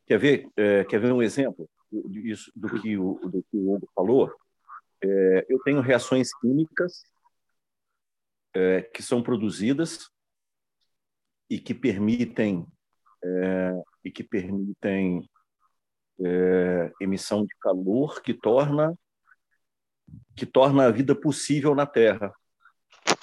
[0.06, 3.90] Quer ver, é, quer ver um exemplo disso, do que o, do que o Hugo
[3.96, 4.34] falou?
[5.02, 7.04] É, eu tenho reações químicas
[8.54, 10.10] é, que são produzidas
[11.50, 12.68] e que permitem
[13.24, 15.30] é, e que permitem
[16.20, 18.98] é, emissão de calor que torna
[20.36, 22.34] que torna a vida possível na Terra.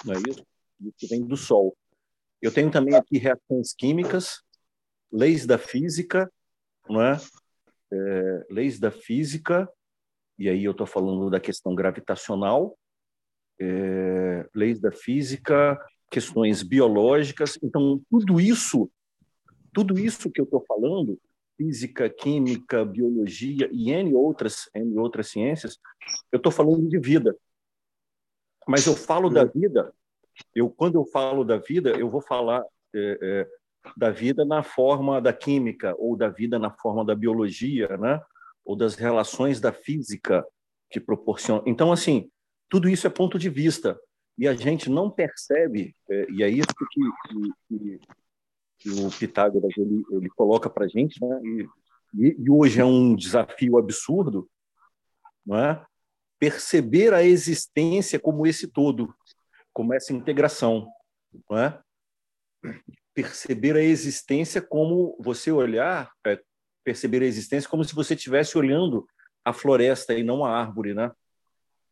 [0.03, 0.45] Não é isso?
[0.81, 1.75] Isso vem do Sol.
[2.41, 4.41] Eu tenho também aqui reações químicas,
[5.11, 6.31] leis da física,
[6.89, 7.17] não é?
[7.91, 9.69] é leis da física,
[10.37, 12.77] e aí eu estou falando da questão gravitacional,
[13.59, 15.79] é, leis da física,
[16.11, 17.57] questões biológicas.
[17.63, 18.91] Então, tudo isso,
[19.73, 21.17] tudo isso que eu estou falando,
[21.57, 25.77] física, química, biologia e N outras, N outras ciências,
[26.31, 27.35] eu estou falando de vida.
[28.67, 29.93] Mas eu falo da vida,
[30.53, 33.47] eu quando eu falo da vida, eu vou falar é, é,
[33.95, 38.21] da vida na forma da química ou da vida na forma da biologia, né?
[38.63, 40.45] Ou das relações da física
[40.89, 41.61] que proporciona.
[41.65, 42.29] Então, assim,
[42.69, 43.99] tudo isso é ponto de vista
[44.37, 45.95] e a gente não percebe.
[46.09, 47.99] É, e é isso que, que, que
[48.85, 51.41] o Pitágoras ele, ele coloca para a gente, né?
[52.13, 54.49] E, e, hoje é um desafio absurdo,
[55.45, 55.85] não é?
[56.39, 59.13] Perceber a existência como esse todo,
[59.73, 60.87] como essa integração,
[61.49, 61.79] não é?
[63.13, 66.39] Perceber a existência como você olhar, é,
[66.83, 69.07] perceber a existência como se você estivesse olhando
[69.43, 71.11] a floresta e não a árvore, né?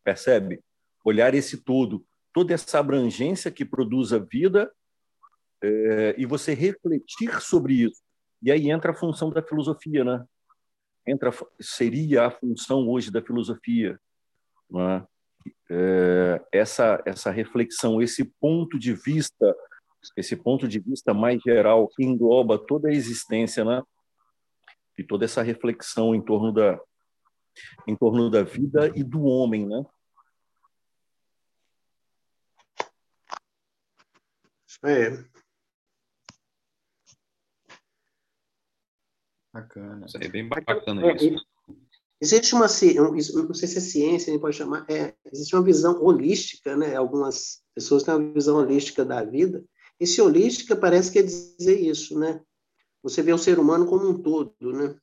[0.04, 0.62] Percebe?
[1.04, 4.72] Olhar esse todo, toda essa abrangência que produz a vida
[5.64, 8.01] é, e você refletir sobre isso.
[8.41, 10.26] E aí entra a função da filosofia, né?
[11.07, 13.99] Entra, seria a função hoje da filosofia,
[14.70, 15.05] né?
[15.70, 19.55] é, essa essa reflexão, esse ponto de vista,
[20.18, 23.82] esse ponto de vista mais geral que engloba toda a existência, né?
[24.97, 26.80] E toda essa reflexão em torno da
[27.88, 29.84] em torno da vida e do homem, né?
[34.86, 35.33] É,
[39.54, 40.06] Bacana.
[40.08, 41.45] Isso aí é bem bacana é, isso.
[42.20, 46.01] Existe uma, não sei se é ciência, a gente pode chamar, é, existe uma visão
[46.01, 46.95] holística, né?
[46.95, 49.64] Algumas pessoas têm uma visão holística da vida.
[49.99, 52.41] Esse holística parece que é dizer isso, né?
[53.04, 54.97] Você vê o ser humano como um todo, né?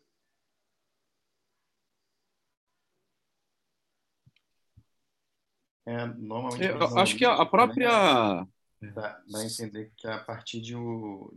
[5.87, 8.47] É, normalmente eu acho que a, própria
[8.81, 11.29] dá, dá a entender que é a partir de um,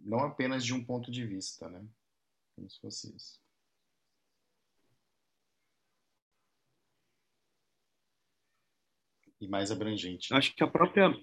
[0.00, 1.82] não apenas de um ponto de vista, né?
[2.54, 3.40] Como se fosse isso.
[9.40, 10.32] E mais abrangente.
[10.32, 11.14] Acho que a própria.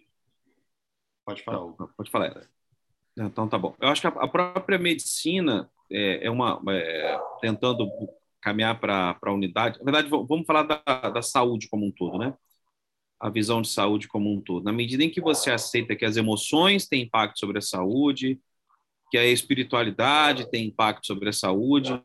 [1.26, 1.94] Pode falar, Hugo.
[1.96, 2.50] Pode falar.
[3.18, 3.76] Então tá bom.
[3.80, 6.62] Eu acho que a própria medicina é, é uma.
[6.70, 7.90] É, tentando
[8.42, 9.78] caminhar para a unidade.
[9.80, 12.36] Na verdade, vamos falar da, da saúde como um todo, né?
[13.20, 14.64] A visão de saúde como um todo.
[14.64, 18.42] Na medida em que você aceita que as emoções têm impacto sobre a saúde,
[19.12, 22.02] que a espiritualidade tem impacto sobre a saúde,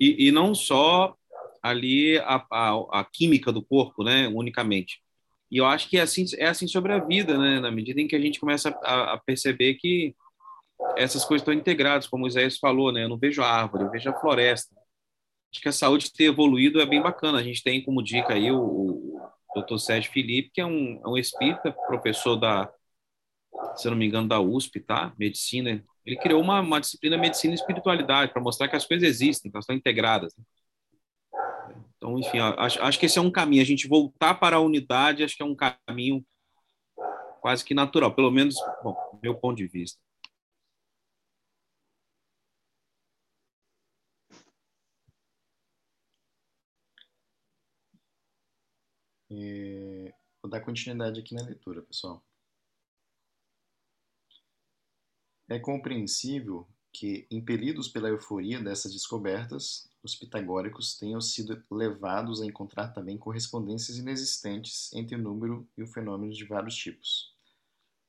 [0.00, 1.16] e, e não só
[1.60, 5.02] ali a, a, a, química do corpo, né, unicamente.
[5.50, 7.58] E eu acho que é assim, é assim sobre a vida, né?
[7.58, 10.14] Na medida em que a gente começa a, a perceber que
[10.96, 13.02] essas coisas estão integradas, como o Isaías falou, né?
[13.02, 14.74] Eu não vejo a árvore, eu vejo a floresta.
[15.52, 17.38] Acho que a saúde ter evoluído é bem bacana.
[17.38, 19.78] A gente tem como dica aí o, o Dr.
[19.78, 22.72] Sérgio Felipe, que é um, é um espírita, professor da,
[23.76, 25.12] se eu não me engano, da USP, tá?
[25.18, 25.82] Medicina.
[26.04, 29.56] Ele criou uma, uma disciplina medicina e espiritualidade para mostrar que as coisas existem, que
[29.56, 30.34] elas estão integradas.
[30.36, 30.44] Né?
[31.96, 33.62] Então, enfim, acho, acho que esse é um caminho.
[33.62, 36.24] A gente voltar para a unidade, acho que é um caminho
[37.40, 39.98] quase que natural, pelo menos, bom, meu ponto de vista.
[49.30, 52.22] E vou dar continuidade aqui na leitura, pessoal.
[55.50, 62.90] É compreensível que, impelidos pela euforia dessas descobertas, os pitagóricos tenham sido levados a encontrar
[62.90, 67.34] também correspondências inexistentes entre o número e o fenômeno de vários tipos.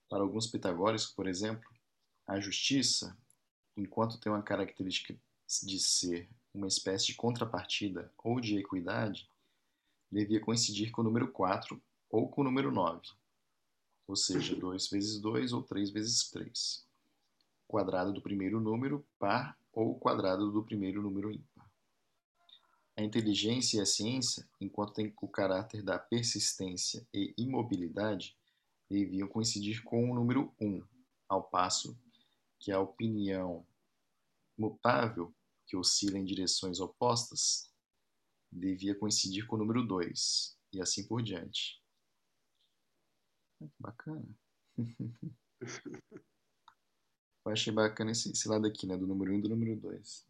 [0.08, 1.68] Para alguns pitagóricos, por exemplo,
[2.28, 3.18] a justiça,
[3.76, 5.16] enquanto tem uma característica
[5.64, 9.28] de ser uma espécie de contrapartida ou de equidade,
[10.12, 13.02] devia coincidir com o número 4 ou com o número 9,
[14.08, 16.91] ou seja, 2 vezes 2 ou 3 vezes 3.
[17.72, 21.72] Quadrado do primeiro número par ou quadrado do primeiro número ímpar.
[22.98, 28.36] A inteligência e a ciência, enquanto têm o caráter da persistência e imobilidade,
[28.90, 30.84] deviam coincidir com o número 1, um,
[31.30, 31.98] ao passo
[32.60, 33.66] que a opinião
[34.58, 35.34] mutável,
[35.66, 37.74] que oscila em direções opostas,
[38.52, 41.82] devia coincidir com o número 2, e assim por diante.
[43.80, 44.28] Bacana.
[47.46, 48.96] Eu achei bacana esse, esse lado aqui, né?
[48.96, 50.28] Do número 1 um e do número 2.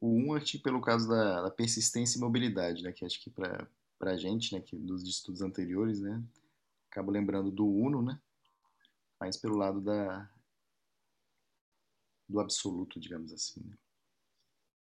[0.00, 2.92] O 1 um, que pelo caso da, da, persistência e mobilidade, né?
[2.92, 3.68] Que acho que para
[4.00, 4.60] a gente, né?
[4.60, 6.22] Que dos estudos anteriores, né?
[6.90, 8.20] Acabo lembrando do Uno, né?
[9.20, 10.28] Mas pelo lado da,
[12.28, 13.60] do absoluto, digamos assim.
[13.60, 13.76] Né?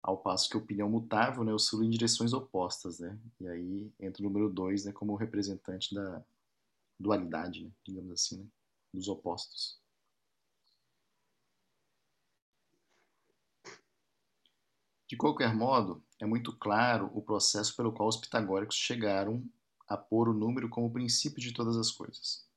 [0.01, 1.53] Ao passo que a opinião mutável, né?
[1.53, 3.19] Oscila em direções opostas, né?
[3.41, 4.93] E aí entra o número 2, né?
[4.93, 6.23] Como representante da
[7.01, 7.71] dualidade, né?
[7.85, 8.47] Digamos assim, né?
[8.93, 9.81] Dos opostos.
[15.07, 19.43] De qualquer modo, é muito claro o processo pelo qual os pitagóricos chegaram
[19.85, 22.47] a pôr o número como princípio de todas as coisas.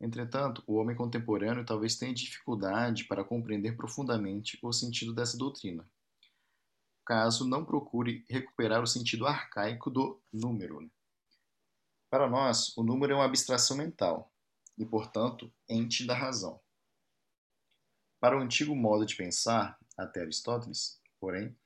[0.00, 5.86] Entretanto, o homem contemporâneo talvez tenha dificuldade para compreender profundamente o sentido dessa doutrina,
[7.04, 10.90] caso não procure recuperar o sentido arcaico do número.
[12.10, 14.34] Para nós, o número é uma abstração mental
[14.76, 16.60] e, portanto, ente da razão.
[18.18, 21.56] Para o antigo modo de pensar, até Aristóteles, porém,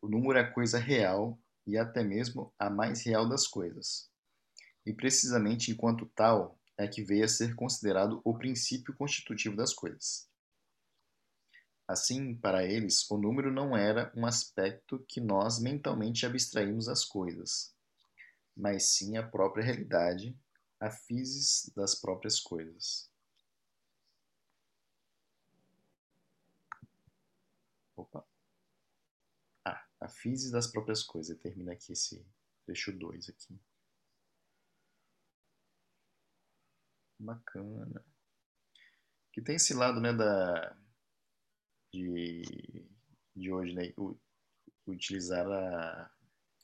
[0.00, 1.36] o número é a coisa real
[1.66, 4.08] e até mesmo a mais real das coisas.
[4.86, 10.30] E precisamente enquanto tal é que veio a ser considerado o princípio constitutivo das coisas.
[11.88, 17.74] Assim, para eles, o número não era um aspecto que nós mentalmente abstraímos as coisas,
[18.60, 20.38] mas sim a própria realidade,
[20.78, 23.10] a physis das próprias coisas.
[27.96, 28.24] Opa
[30.00, 31.38] a física das próprias coisas.
[31.38, 32.26] Termina aqui esse
[32.64, 33.60] trecho 2 aqui.
[37.18, 38.04] Bacana.
[39.32, 40.76] Que tem esse lado, né, da
[41.92, 42.88] de,
[43.36, 43.92] de hoje, né,
[44.86, 46.10] utilizar a,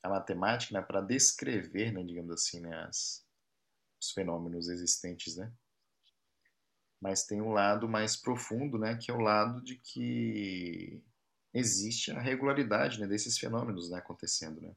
[0.03, 3.25] a matemática, né, para descrever, né, digamos assim, né, as,
[3.99, 5.51] os fenômenos existentes, né?
[6.99, 11.01] Mas tem um lado mais profundo, né, que é o lado de que
[11.53, 14.61] existe a regularidade né, desses fenômenos né, acontecendo.
[14.61, 14.75] Né?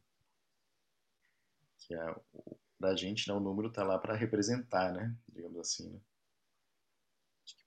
[1.79, 2.17] Que é,
[2.79, 5.89] para a gente, né, o número está lá para representar, né, digamos assim.
[5.91, 6.01] Né?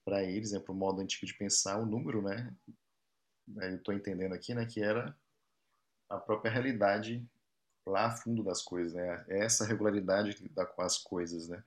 [0.04, 2.54] Para eles, né, para o modo antigo de pensar, o número, né,
[3.56, 5.16] eu estou entendendo aqui, né, que era
[6.08, 7.26] a própria realidade
[7.86, 9.24] lá fundo das coisas, né?
[9.28, 11.62] É essa regularidade da com as coisas, né?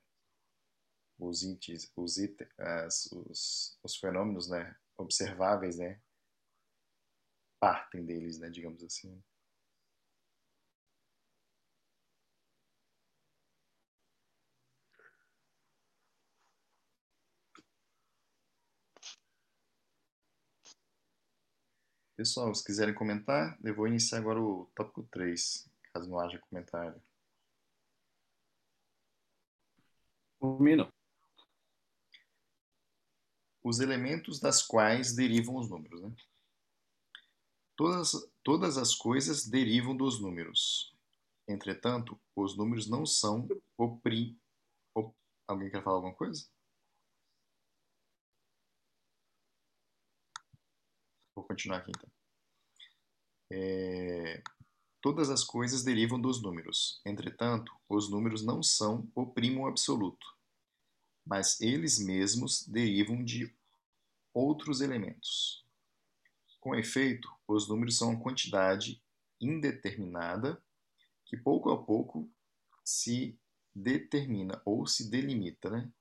[1.20, 4.76] Os itens, os, itens, as, os, os fenômenos, né?
[4.98, 6.00] Observáveis, né?
[7.60, 9.22] partem deles, né, digamos assim.
[22.16, 27.02] Pessoal, se quiserem comentar, eu vou iniciar agora o tópico 3, caso não haja comentário.
[30.42, 30.58] Um
[33.64, 36.16] Os elementos das quais derivam os números, né?
[37.76, 38.12] Todas,
[38.44, 40.96] todas as coisas derivam dos números.
[41.48, 44.40] Entretanto, os números não são o prim...
[44.96, 45.14] o-
[45.48, 46.48] Alguém quer falar alguma coisa?
[51.36, 52.10] Vou continuar aqui então.
[53.52, 54.42] É,
[55.02, 57.02] Todas as coisas derivam dos números.
[57.06, 60.36] Entretanto, os números não são o primo absoluto,
[61.26, 63.54] mas eles mesmos derivam de
[64.34, 65.66] outros elementos.
[66.60, 69.02] Com efeito, os números são uma quantidade
[69.40, 70.62] indeterminada
[71.26, 72.30] que pouco a pouco
[72.84, 73.38] se
[73.74, 75.92] determina ou se delimita, né?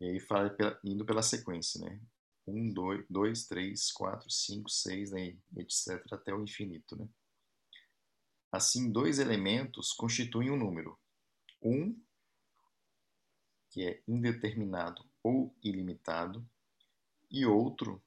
[0.00, 2.00] E aí fala indo pela sequência, né?
[2.46, 2.72] 1,
[3.08, 5.36] 2, 3, 4, 5, 6, né?
[5.56, 6.12] etc.
[6.12, 7.06] até o infinito, né?
[8.50, 10.98] Assim, dois elementos constituem um número.
[11.62, 11.98] Um,
[13.70, 16.48] que é indeterminado ou ilimitado,
[17.30, 18.02] e outro,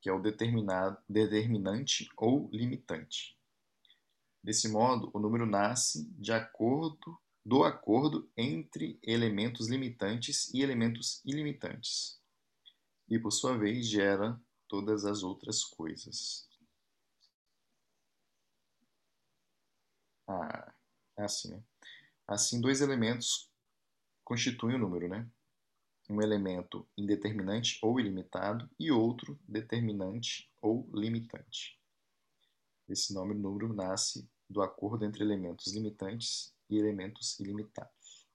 [0.00, 3.38] que é o determinante ou limitante.
[4.42, 12.20] Desse modo, o número nasce de acordo do acordo entre elementos limitantes e elementos ilimitantes.
[13.08, 16.49] E por sua vez gera todas as outras coisas.
[20.32, 20.72] Ah,
[21.16, 21.60] é assim, né?
[22.24, 23.50] Assim, dois elementos
[24.22, 25.28] constituem o número, né?
[26.08, 31.76] Um elemento indeterminante ou ilimitado e outro determinante ou limitante.
[32.88, 38.28] Esse nome número nasce do acordo entre elementos limitantes e elementos ilimitados.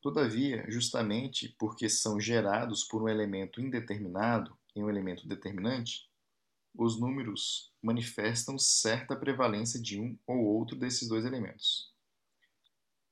[0.00, 6.10] Todavia, justamente porque são gerados por um elemento indeterminado em um elemento determinante,
[6.74, 11.92] os números manifestam certa prevalência de um ou outro desses dois elementos.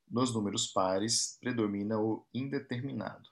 [0.08, 3.28] Nos números pares predomina o indeterminado,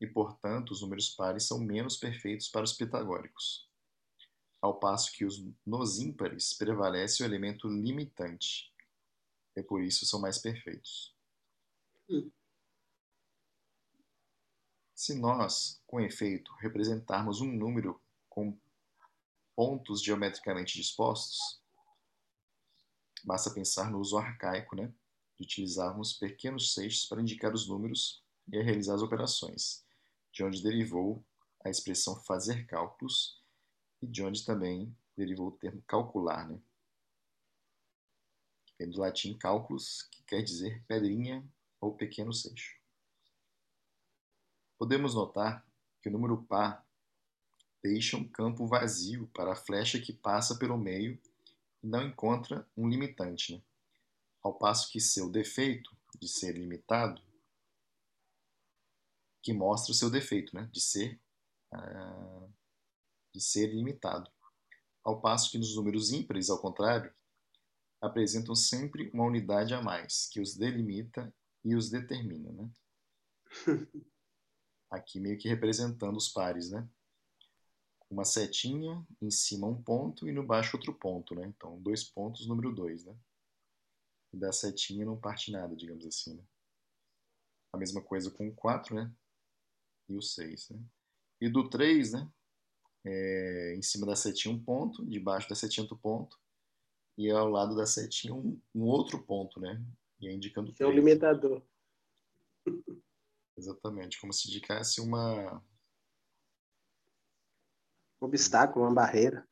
[0.00, 3.68] e portanto os números pares são menos perfeitos para os pitagóricos,
[4.60, 8.72] ao passo que os, nos ímpares prevalece o elemento limitante,
[9.56, 11.14] e por isso são mais perfeitos.
[14.94, 18.56] Se nós, com efeito, representarmos um número com
[19.54, 21.60] pontos geometricamente dispostos,
[23.24, 24.92] basta pensar no uso arcaico, né?
[25.36, 29.84] De utilizarmos pequenos seixos para indicar os números e realizar as operações,
[30.32, 31.24] de onde derivou
[31.64, 33.42] a expressão fazer cálculos
[34.02, 36.60] e de onde também derivou o termo calcular, né?
[38.78, 41.46] Vem do latim cálculos, que quer dizer pedrinha
[41.80, 42.76] ou pequeno seixo.
[44.76, 45.64] Podemos notar
[46.02, 46.83] que o número par
[47.84, 51.20] deixa um campo vazio para a flecha que passa pelo meio
[51.82, 53.62] e não encontra um limitante, né?
[54.42, 57.20] ao passo que seu defeito de ser limitado,
[59.42, 60.66] que mostra o seu defeito, né?
[60.72, 61.20] de ser
[61.70, 62.48] ah,
[63.34, 64.30] de ser limitado,
[65.02, 67.12] ao passo que nos números ímpares, ao contrário,
[68.00, 72.70] apresentam sempre uma unidade a mais que os delimita e os determina, né?
[74.88, 76.88] Aqui meio que representando os pares, né?
[78.14, 81.48] Uma setinha, em cima um ponto e no baixo outro ponto, né?
[81.48, 83.12] Então, dois pontos, número dois, né?
[84.32, 86.44] E da setinha não parte nada, digamos assim, né?
[87.72, 89.12] A mesma coisa com o 4, né?
[90.08, 90.80] E o 6, né?
[91.40, 92.32] E do 3, né?
[93.04, 96.38] É, em cima da setinha um ponto, debaixo da setinha outro ponto,
[97.18, 99.84] e ao lado da setinha um, um outro ponto, né?
[100.20, 101.04] E aí indicando Esse é o três.
[101.04, 101.66] limitador.
[103.56, 105.60] Exatamente, como se indicasse uma.
[108.20, 109.46] Um obstáculo, uma barreira.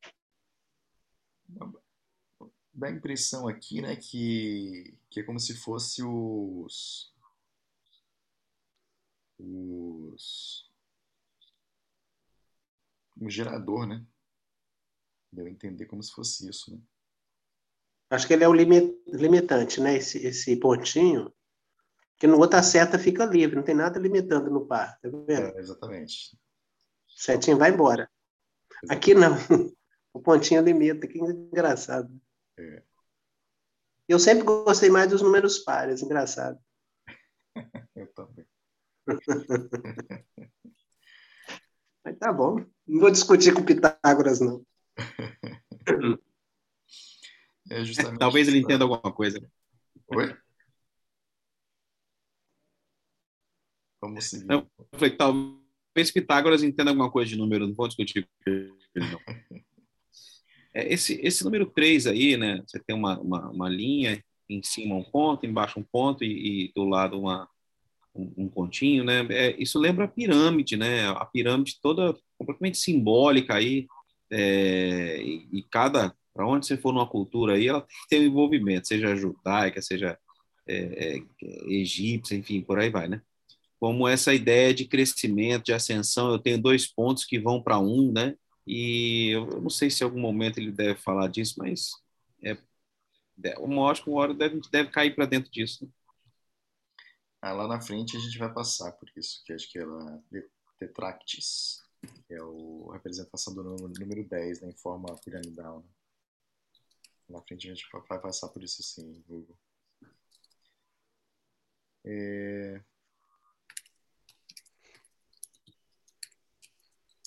[2.74, 7.12] Dá a impressão aqui, né, que, que é como se fosse os.
[9.38, 10.70] Os.
[13.20, 14.04] Um gerador, né?
[15.30, 16.80] Deu a entender como se fosse isso, né?
[18.10, 19.96] Acho que ele é o limi- limitante, né?
[19.96, 21.32] Esse, esse pontinho.
[22.18, 25.30] Que no outra seta fica livre, não tem nada limitando no par, tá vendo?
[25.30, 26.38] É, exatamente.
[27.08, 28.10] Setinha vai embora.
[28.88, 29.32] Aqui não.
[30.14, 32.14] O pontinho limita, que engraçado.
[32.58, 32.82] É.
[34.06, 36.60] Eu sempre gostei mais dos números pares, engraçado.
[37.96, 38.44] Eu também.
[42.04, 42.62] Mas tá bom.
[42.86, 44.66] Não vou discutir com Pitágoras, não.
[47.70, 48.64] É justamente Talvez ele né?
[48.64, 49.40] entenda alguma coisa.
[50.08, 50.36] Oi?
[53.98, 54.44] Vamos seguir.
[54.44, 54.70] Não.
[54.78, 55.61] Eu falei, talvez
[55.94, 59.20] Pitágoras entenda alguma coisa de número, não vou discutir com ele, não.
[60.74, 62.62] É, esse, esse número 3 aí, né?
[62.66, 66.72] Você tem uma, uma, uma linha, em cima um ponto, embaixo um ponto e, e
[66.74, 67.46] do lado uma,
[68.14, 69.26] um, um pontinho, né?
[69.30, 71.08] É, isso lembra a pirâmide, né?
[71.08, 73.86] A pirâmide toda completamente simbólica aí,
[74.30, 78.88] é, e, e cada, Para onde você for numa cultura aí, ela tem um envolvimento,
[78.88, 80.18] seja judaica, seja
[80.66, 81.22] é, é,
[81.68, 83.20] egípcia, enfim, por aí vai, né?
[83.82, 88.12] Como essa ideia de crescimento, de ascensão, eu tenho dois pontos que vão para um,
[88.12, 88.36] né?
[88.64, 91.90] E eu não sei se em algum momento ele deve falar disso, mas
[92.44, 92.56] é,
[93.90, 95.84] acho que uma hora deve, deve cair para dentro disso.
[95.84, 95.90] Né?
[97.40, 100.22] Ah, lá na frente a gente vai passar por isso, que acho que ela
[100.78, 101.82] Tetractis,
[102.28, 105.80] que é a representação do número, número 10 né, em forma piramidal.
[105.80, 105.88] Né?
[107.30, 109.58] Na frente a gente vai passar por isso sim, Google.
[112.04, 112.80] É...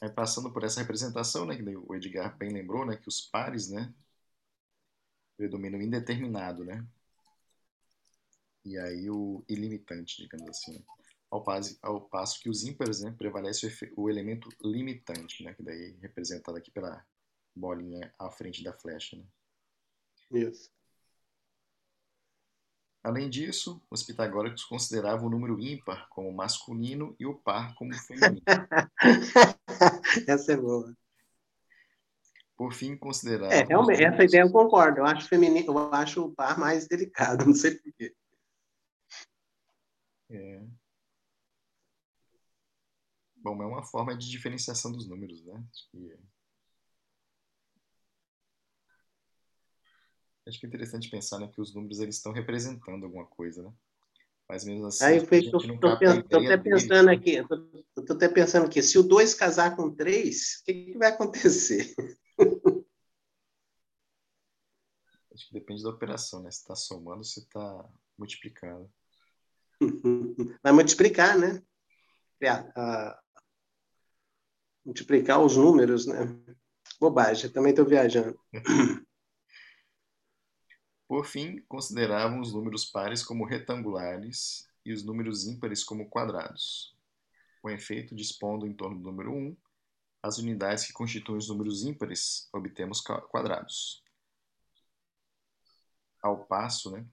[0.02, 3.70] Aí passando por essa representação, né, que o Edgar bem lembrou, né, que os pares,
[3.70, 3.94] né,
[5.38, 6.86] predominam indeterminado, né,
[8.66, 10.80] e aí o ilimitante, digamos assim.
[10.80, 10.84] Né?
[11.30, 15.64] Ao, passo, ao passo que os ímpares, né, prevalece o, o, elemento limitante, né, que
[15.64, 17.06] daí é representado aqui pela
[17.56, 19.16] bolinha à frente da flecha.
[19.16, 19.26] Né?
[20.32, 20.75] Isso.
[23.06, 28.42] Além disso, os pitagóricos consideravam o número ímpar como masculino e o par como feminino.
[30.28, 30.92] essa é boa.
[32.58, 33.52] Por fim, consideravam.
[33.52, 35.02] É, realmente, essa ideia eu concordo.
[35.02, 38.12] Eu acho feminino, eu acho o par mais delicado, não sei porquê.
[40.32, 40.64] É.
[43.36, 45.64] Bom, é uma forma de diferenciação dos números, né?
[45.72, 46.18] Acho que
[50.48, 53.72] Acho que é interessante pensar né, que os números eles estão representando alguma coisa, né?
[54.48, 59.04] Mas mesmo assim, Aí, pensando, tô até pensando aqui, tô, até pensando aqui, se o
[59.04, 61.96] 2 casar com 3, o que, que vai acontecer?
[65.34, 66.52] Acho que depende da operação, né?
[66.52, 68.90] Se está somando, se está multiplicando.
[70.64, 71.62] Vai multiplicar, né?
[72.42, 73.14] Uh,
[74.86, 76.40] multiplicar os números, né?
[77.00, 78.40] Bobagem, também estou viajando.
[81.08, 86.96] Por fim, consideravam os números pares como retangulares e os números ímpares como quadrados.
[87.62, 89.58] Com efeito, dispondo em torno do número 1,
[90.22, 94.04] as unidades que constituem os números ímpares obtemos quadrados.
[96.22, 97.06] Ao passo, né,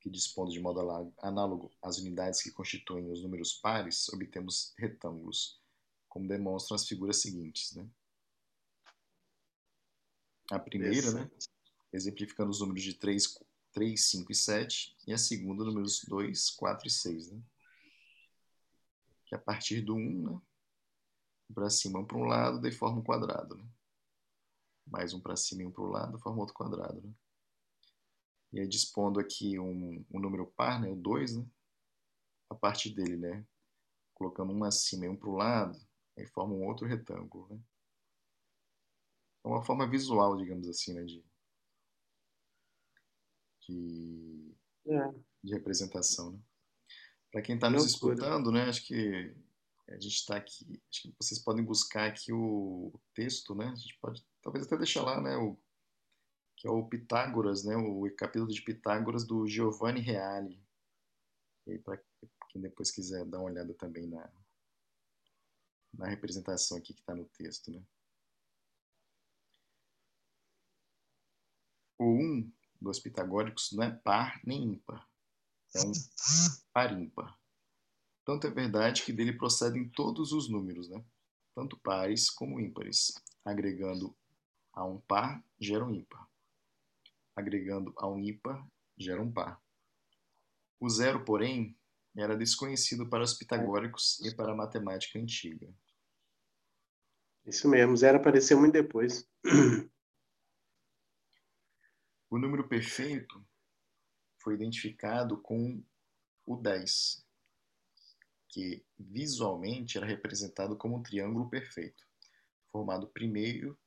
[0.00, 0.80] que dispondo de modo
[1.22, 5.60] análogo às unidades que constituem os números pares, obtemos retângulos,
[6.08, 7.74] como demonstram as figuras seguintes.
[7.74, 7.86] Né?
[10.50, 11.30] A primeira, né,
[11.94, 13.38] exemplificando os números de 3,
[13.72, 17.30] 3, 5 e 7, e a segunda, números 2, 4 e 6.
[17.30, 17.40] Né?
[19.26, 20.40] Que a partir do 1, né,
[21.54, 23.56] para cima um para um lado, daí forma um quadrado.
[23.56, 23.64] Né?
[24.86, 27.00] Mais um para cima e um para o lado, forma outro quadrado.
[27.00, 27.14] Né?
[28.52, 31.46] E aí dispondo aqui um, um número par, né, o 2, né?
[32.50, 33.46] a partir dele, né?
[34.14, 35.80] colocando um acima e um para o lado,
[36.16, 37.48] aí forma um outro retângulo.
[37.50, 37.60] Né?
[39.44, 41.24] É uma forma visual, digamos assim, né, de,
[43.66, 44.54] de,
[44.86, 45.14] é.
[45.42, 46.32] de representação.
[46.32, 46.38] Né?
[47.32, 49.34] Para quem está nos escutando, né, acho que
[49.88, 53.66] a gente está aqui, acho que vocês podem buscar aqui o texto, né?
[53.66, 55.58] A gente pode talvez até deixar lá, né, o
[56.56, 60.62] que é o Pitágoras, né, o capítulo de Pitágoras do Giovanni Reale.
[61.66, 62.00] E para
[62.50, 64.30] quem depois quiser dar uma olhada também na,
[65.92, 67.82] na representação aqui que está no texto, né?
[71.98, 72.52] O 1
[72.84, 75.08] dos pitagóricos não é par nem ímpar,
[75.74, 75.92] é um
[76.72, 77.38] par ímpar.
[78.24, 81.04] Tanto é verdade que dele procedem todos os números, né?
[81.54, 83.14] tanto pares como ímpares.
[83.44, 84.16] Agregando
[84.72, 86.26] a um par, gera um ímpar.
[87.36, 88.66] Agregando a um ímpar,
[88.96, 89.62] gera um par.
[90.80, 91.76] O zero, porém,
[92.16, 95.68] era desconhecido para os pitagóricos e para a matemática antiga.
[97.44, 99.28] Isso mesmo, zero apareceu muito depois.
[102.34, 103.46] O número perfeito
[104.42, 105.80] foi identificado com
[106.44, 107.24] o 10,
[108.48, 112.04] que visualmente era representado como um triângulo perfeito,
[112.72, 113.78] formado primeiro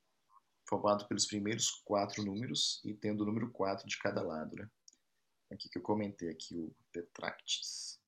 [0.66, 4.56] formado pelos primeiros quatro números e tendo o número 4 de cada lado.
[4.56, 4.72] Né?
[5.52, 8.00] Aqui que eu comentei aqui o tetractis.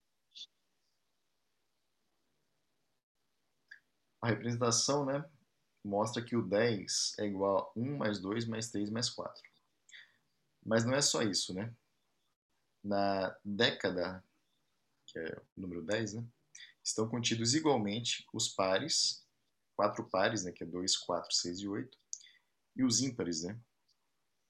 [4.21, 5.29] A representação né,
[5.83, 9.48] mostra que o 10 é igual a 1 mais 2 mais 3 mais 4.
[10.65, 11.73] Mas não é só isso, né?
[12.83, 14.23] Na década,
[15.05, 16.27] que é o número 10, né?
[16.83, 19.25] Estão contidos igualmente os pares,
[19.75, 20.51] quatro pares, né?
[20.51, 21.97] Que é 2, 4, 6 e 8.
[22.75, 23.59] E os ímpares, né?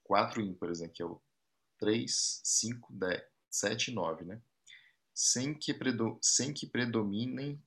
[0.03, 0.89] Quatro ímpares, né?
[0.89, 1.21] Que é o
[1.79, 4.41] 3, 5, 10, 7 e 9, né?
[5.13, 5.77] Sem que,
[6.21, 7.61] sem que predominem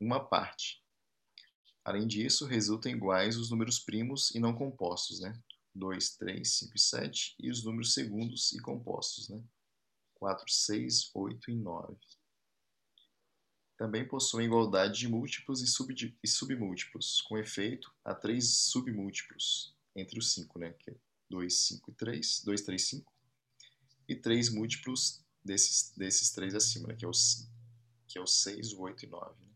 [0.00, 0.82] uma parte.
[1.84, 5.32] Além disso, resultam iguais os números primos e não compostos, né?
[5.74, 9.42] 2, 3, 5 e 7, e os números segundos e compostos, né?
[10.14, 11.96] 4, 6, 8 e 9.
[13.76, 20.32] Também possuem igualdade de múltiplos e, e submúltiplos, com efeito a três submúltiplos entre os
[20.32, 20.72] 5, né?
[20.72, 20.96] Que é
[21.30, 23.12] 2, 5 e 3, 2, 3, 5,
[24.08, 26.94] e três múltiplos desses, desses três acima, né?
[26.94, 27.12] que, é o,
[28.06, 29.34] que é o 6, o 8 e 9.
[29.40, 29.52] Né?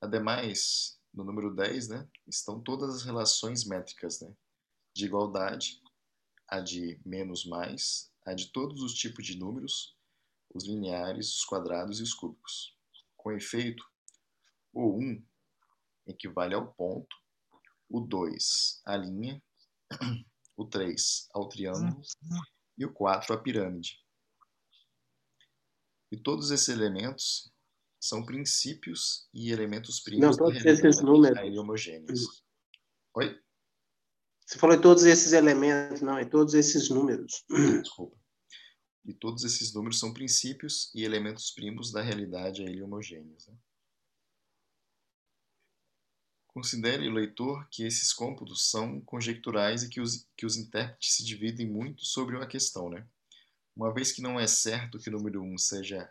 [0.00, 4.34] Ademais, no número 10, né, estão todas as relações métricas né,
[4.92, 5.80] de igualdade,
[6.48, 9.96] a de menos mais, a de todos os tipos de números,
[10.52, 12.76] os lineares, os quadrados e os cúbicos.
[13.16, 13.84] Com efeito,
[14.72, 15.24] o 1
[16.06, 17.16] equivale ao ponto,
[17.88, 19.42] o 2 à linha,
[20.56, 22.02] o 3 ao triângulo
[22.76, 24.02] e o 4 à pirâmide.
[26.10, 27.53] E todos esses elementos
[28.08, 31.58] são princípios e elementos primos Não, todos esses números.
[31.58, 32.42] homogêneos.
[33.14, 33.40] Oi?
[34.46, 37.44] Você falou em todos esses elementos, não, em todos esses números.
[37.82, 38.24] Desculpa
[39.04, 43.46] e todos esses números são princípios e elementos primos da realidade a ele homogêneos.
[43.46, 43.54] Né?
[46.46, 51.68] Considere, leitor, que esses cômputos são conjecturais e que os, que os intérpretes se dividem
[51.68, 52.88] muito sobre uma questão.
[52.88, 53.06] Né?
[53.76, 56.10] Uma vez que não é certo que o número 1 seja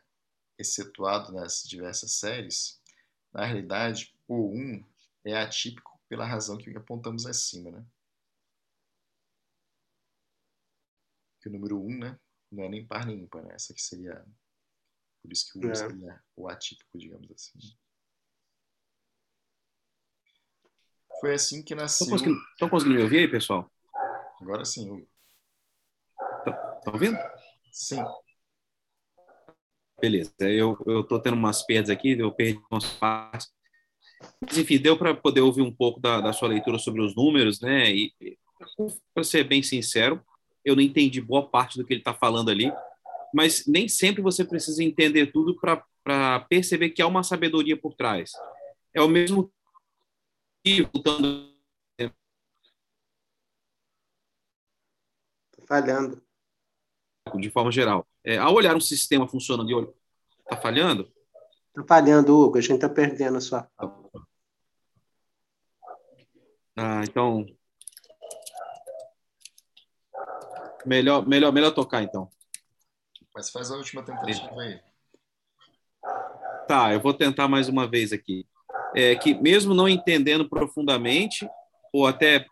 [0.63, 2.81] excetuado nas diversas séries,
[3.33, 4.83] na realidade, o 1
[5.25, 7.71] é atípico pela razão que apontamos acima.
[7.71, 7.85] Né?
[11.41, 12.19] Que o número 1 né,
[12.51, 13.55] não é nem par nem ímpar, né?
[13.55, 14.25] Essa que seria.
[15.21, 15.75] Por isso que o é.
[15.75, 17.59] seria o atípico, digamos assim.
[21.19, 22.05] Foi assim que nasceu.
[22.05, 23.71] Estão conseguindo, conseguindo me ouvir aí, pessoal?
[24.41, 25.07] Agora sim, Hugo.
[26.39, 27.17] Estão tá, ouvindo?
[27.71, 28.03] Sim.
[30.03, 30.33] Beleza.
[30.41, 30.75] Eu,
[31.05, 33.49] tô tendo umas perdas aqui, eu perdi umas partes.
[34.41, 37.61] Mas, enfim, deu para poder ouvir um pouco da, da sua leitura sobre os números,
[37.61, 37.89] né?
[37.89, 38.13] E,
[39.13, 40.21] para ser bem sincero,
[40.65, 42.69] eu não entendi boa parte do que ele está falando ali,
[43.33, 48.33] mas nem sempre você precisa entender tudo para perceber que há uma sabedoria por trás.
[48.93, 49.53] É o mesmo
[50.65, 51.49] que, voltando.
[55.65, 56.21] Falhando.
[57.37, 58.05] De forma geral.
[58.25, 59.93] É, ao olhar um sistema funcionando,
[60.41, 61.11] está falhando?
[61.69, 62.57] Está falhando, Hugo.
[62.57, 63.69] A gente está perdendo a sua.
[66.75, 67.45] Ah, então,
[70.85, 72.29] Melhor, melhor, melhor tocar, então.
[73.33, 74.79] Mas faz a última tentativa aí.
[76.67, 78.45] Tá, eu vou tentar mais uma vez aqui.
[78.95, 81.47] É que mesmo não entendendo profundamente,
[81.91, 82.45] ou até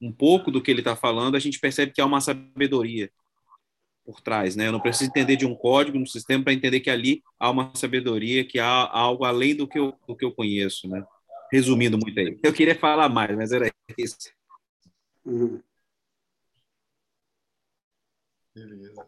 [0.00, 3.10] um pouco do que ele está falando, a gente percebe que há uma sabedoria
[4.10, 4.66] por trás, né?
[4.66, 7.72] Eu não preciso entender de um código no sistema para entender que ali há uma
[7.76, 11.06] sabedoria, que há algo além do que eu, do que eu conheço, né?
[11.52, 12.38] Resumindo muito aí.
[12.42, 14.16] Eu queria falar mais, mas era isso.
[15.24, 15.62] Uhum.
[18.52, 19.06] Beleza.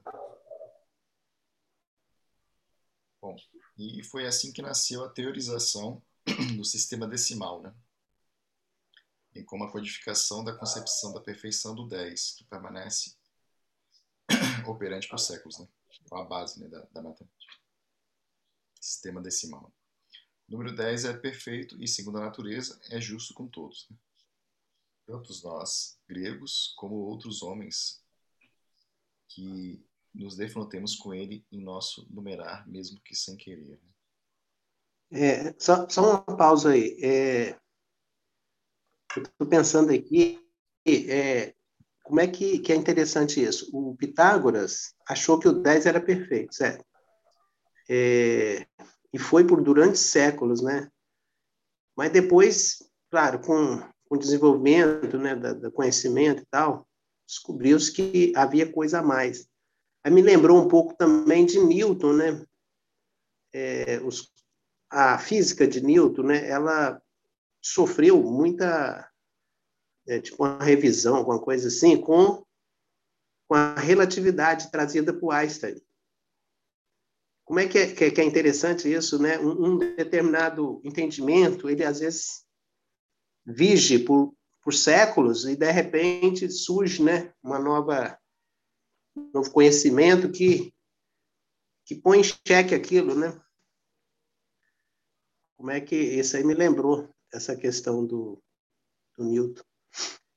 [3.20, 3.36] Bom,
[3.76, 6.00] e foi assim que nasceu a teorização
[6.56, 7.74] do sistema decimal, né?
[9.32, 13.16] Bem como a codificação da concepção da perfeição do 10, que permanece
[14.66, 15.68] operante por séculos, né?
[16.08, 17.54] Com a base né, da, da matemática.
[18.80, 19.72] Sistema decimal.
[20.48, 23.86] O número 10 é perfeito e, segundo a natureza, é justo com todos.
[23.90, 23.96] Né?
[25.06, 28.02] Tanto nós, gregos, como outros homens
[29.28, 33.80] que nos defrontemos com ele em nosso numerar, mesmo que sem querer.
[33.82, 33.92] Né?
[35.12, 36.98] É, só, só uma pausa aí.
[37.02, 37.62] É,
[39.16, 40.40] Estou pensando aqui,
[40.86, 41.54] é,
[42.02, 43.70] como é que, que é interessante isso?
[43.72, 46.84] O Pitágoras achou que o 10 era perfeito, certo?
[47.88, 48.66] É,
[49.12, 50.88] e foi por durante séculos, né?
[51.96, 52.78] Mas depois,
[53.10, 53.78] claro, com,
[54.08, 56.88] com o desenvolvimento né, do, do conhecimento e tal,
[57.26, 59.46] descobriu-se que havia coisa a mais.
[60.04, 62.44] Aí me lembrou um pouco também de Newton, né?
[63.52, 64.32] É, os,
[64.90, 66.48] a física de Newton, né?
[66.48, 67.00] Ela
[67.60, 69.08] sofreu muita,
[70.06, 72.44] é, tipo uma revisão, alguma coisa assim, com,
[73.48, 75.80] com a relatividade trazida por Einstein.
[77.44, 79.38] Como é que é, que é interessante isso, né?
[79.38, 82.44] Um, um determinado entendimento, ele às vezes
[83.44, 88.16] vige por por séculos e de repente surge, né, uma nova
[89.14, 90.72] um novo conhecimento que
[91.84, 93.38] que põe em xeque aquilo, né?
[95.56, 98.40] Como é que isso aí me lembrou essa questão do,
[99.16, 99.64] do Newton.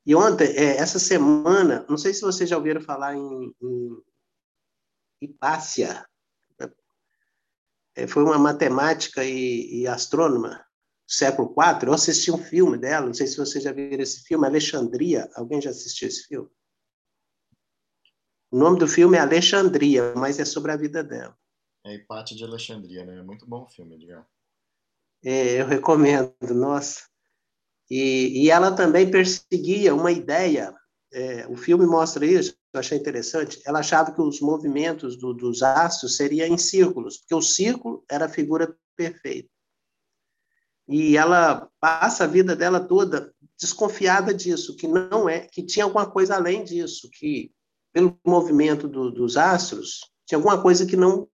[0.06, 4.04] E ontem, é, essa semana, não sei se vocês já ouviram falar em, em
[5.22, 6.08] Hipácia.
[7.96, 10.66] É, foi uma matemática e, e astrônoma
[11.08, 11.88] século IV.
[11.88, 15.30] Eu assisti um filme dela, não sei se vocês já viram esse filme, Alexandria.
[15.36, 16.50] Alguém já assistiu esse filme?
[18.52, 21.38] O nome do filme é Alexandria, mas é sobre a vida dela.
[21.86, 23.20] É Empate de Alexandria, né?
[23.20, 24.28] É muito bom o filme, Edgar.
[25.24, 27.08] É, eu recomendo, nossa.
[27.90, 30.74] E, e ela também perseguia uma ideia,
[31.14, 33.62] é, o filme mostra isso, eu achei interessante.
[33.66, 38.26] Ela achava que os movimentos do, dos astros seriam em círculos, porque o círculo era
[38.26, 39.50] a figura perfeita.
[40.88, 46.10] E ela passa a vida dela toda desconfiada disso, que não é, que tinha alguma
[46.10, 47.52] coisa além disso, que
[47.94, 51.28] pelo movimento do, dos astros tinha alguma coisa que não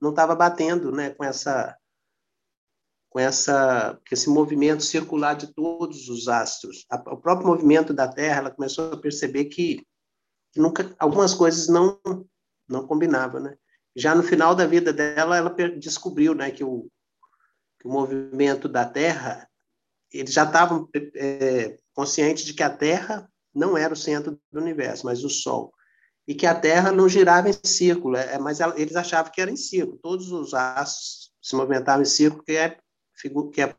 [0.00, 1.74] não estava batendo, né, com essa
[3.16, 6.84] com essa esse movimento circular de todos os astros.
[7.06, 9.82] O próprio movimento da Terra, ela começou a perceber que,
[10.54, 11.98] nunca algumas coisas não
[12.68, 13.56] não combinavam, né?
[13.96, 15.48] Já no final da vida dela, ela
[15.78, 16.90] descobriu, né, que o,
[17.80, 19.48] que o movimento da Terra,
[20.12, 25.06] eles já estavam é, conscientes de que a Terra não era o centro do universo,
[25.06, 25.72] mas o Sol
[26.28, 29.56] e que a Terra não girava em círculo, é, mas eles achavam que era em
[29.56, 29.98] círculo.
[30.02, 32.76] Todos os astros se movimentavam em círculo, que é,
[33.50, 33.74] que é,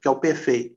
[0.00, 0.76] que é o perfeito.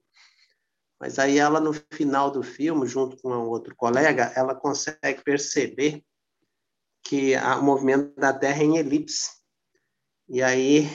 [1.00, 6.04] Mas aí ela, no final do filme, junto com um outro colega, ela consegue perceber
[7.04, 9.32] que o movimento da Terra é em elipse.
[10.28, 10.88] E aí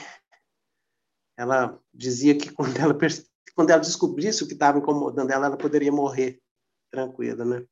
[1.36, 2.96] ela dizia que quando ela,
[3.54, 6.40] quando ela descobrisse o que estava incomodando ela, ela poderia morrer
[6.90, 7.66] tranquila, né?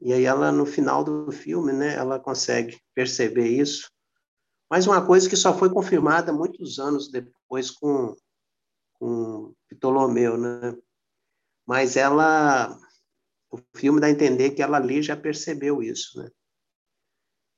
[0.00, 3.90] E aí ela, no final do filme, né, ela consegue perceber isso.
[4.70, 8.16] Mas uma coisa que só foi confirmada muitos anos depois com,
[9.00, 10.76] com Ptolomeu, né?
[11.66, 12.78] Mas ela,
[13.50, 16.30] o filme dá a entender que ela ali já percebeu isso, né?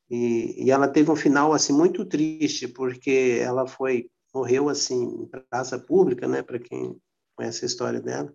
[0.09, 5.27] E, e ela teve um final assim muito triste porque ela foi morreu assim em
[5.27, 6.43] praça pública, né?
[6.43, 6.99] Para quem
[7.37, 8.33] conhece a história dela.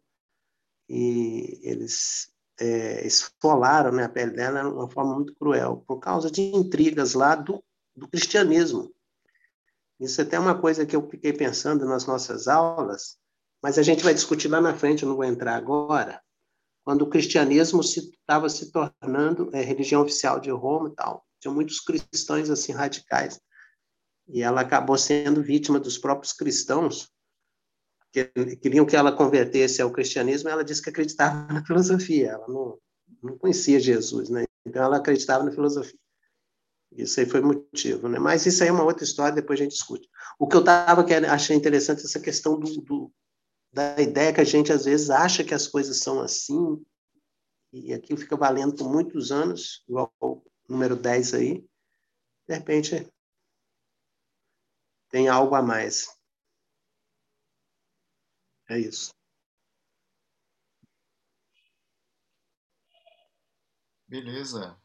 [0.89, 6.32] E eles é, esfolaram né, a pele dela de uma forma muito cruel, por causa
[6.32, 7.64] de intrigas lá do,
[7.95, 8.93] do cristianismo.
[9.99, 13.17] Isso é até uma coisa que eu fiquei pensando nas nossas aulas,
[13.61, 16.21] mas a gente vai discutir lá na frente, eu não vou entrar agora,
[16.83, 21.25] quando o cristianismo estava se, se, tornando é, religião oficial de Roma e tal.
[21.39, 23.39] Tinha muitos cristãos assim radicais.
[24.27, 27.11] E ela acabou sendo vítima dos próprios cristãos,
[28.11, 28.25] que
[28.57, 32.77] queriam que ela convertesse ao cristianismo, ela disse que acreditava na filosofia, ela não,
[33.21, 34.45] não conhecia Jesus, né?
[34.65, 35.99] Então ela acreditava na filosofia.
[36.91, 38.17] Isso aí foi motivo, né?
[38.17, 40.09] Mas isso aí é uma outra história, depois a gente discute.
[40.39, 43.11] O que eu estava achei interessante essa questão do, do,
[43.71, 46.83] da ideia que a gente às vezes acha que as coisas são assim,
[47.71, 51.67] e aquilo fica valendo por muitos anos, igual o número 10 aí,
[52.47, 53.07] de repente
[55.09, 56.07] tem algo a mais.
[58.69, 59.13] É isso.
[64.07, 64.77] Beleza.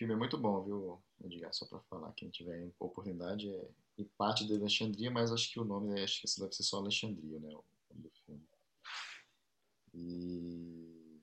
[0.00, 1.52] Filme é muito bom, viu, Edgar?
[1.52, 3.68] Só para falar, quem tiver oportunidade, é
[4.16, 7.48] parte de Alexandria, mas acho que o nome acho que deve ser só Alexandria, né?
[7.48, 8.48] O nome do filme.
[9.92, 11.20] E,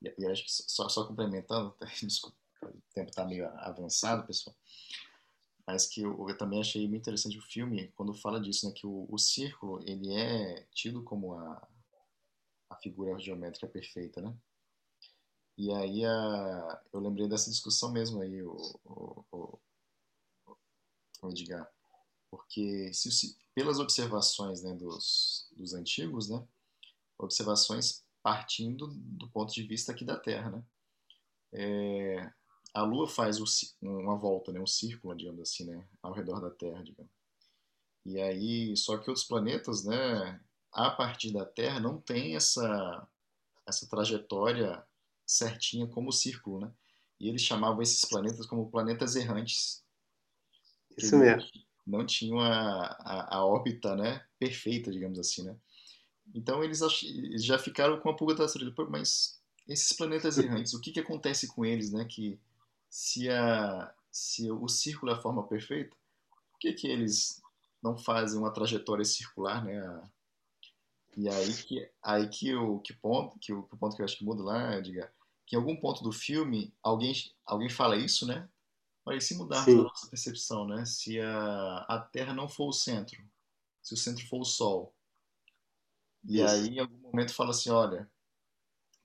[0.00, 4.56] e acho que só, só complementando, desculpa, o tempo está meio avançado, pessoal
[5.66, 8.86] mas que eu, eu, também achei muito interessante o filme quando fala disso, né, que
[8.86, 11.68] o, o círculo ele é tido como a,
[12.70, 14.34] a figura geométrica perfeita, né?
[15.56, 19.58] E aí a, eu lembrei dessa discussão mesmo aí, o, o, o,
[21.22, 21.70] o Edgar,
[22.30, 26.46] porque se, se, pelas observações né, dos, dos antigos, né,
[27.18, 30.64] observações partindo do ponto de vista aqui da Terra, né?
[31.54, 32.32] É,
[32.72, 33.38] a Lua faz
[33.82, 37.12] uma volta, né, um círculo, digamos assim, né, ao redor da Terra, digamos.
[38.06, 40.40] E aí, só que outros planetas, né,
[40.72, 43.06] a partir da Terra não tem essa
[43.66, 44.84] essa trajetória
[45.26, 46.72] certinha como o círculo, né?
[47.18, 49.84] E eles chamavam esses planetas como planetas errantes.
[50.96, 51.48] Isso mesmo.
[51.86, 55.56] Não tinham a, a, a, órbita, né, perfeita, digamos assim, né?
[56.34, 56.80] Então eles,
[57.44, 61.48] já ficaram com a pulga atrás da mas esses planetas errantes, o que que acontece
[61.48, 62.38] com eles, né, que
[62.88, 65.96] se, a, se o círculo é a forma perfeita,
[66.50, 67.42] por que, que eles
[67.82, 70.10] não fazem uma trajetória circular, né?
[71.16, 74.04] E aí que, aí que o que ponto, que o, que o ponto que eu
[74.04, 75.12] acho que muda lá, diga,
[75.46, 77.12] que em algum ponto do filme alguém,
[77.44, 78.48] alguém fala isso, né?
[79.04, 80.84] Mas se mudarmos a nossa percepção, né?
[80.84, 83.22] Se a, a Terra não for o centro,
[83.82, 84.94] se o centro for o Sol,
[86.24, 86.54] e isso.
[86.54, 88.10] aí em algum momento fala assim, olha,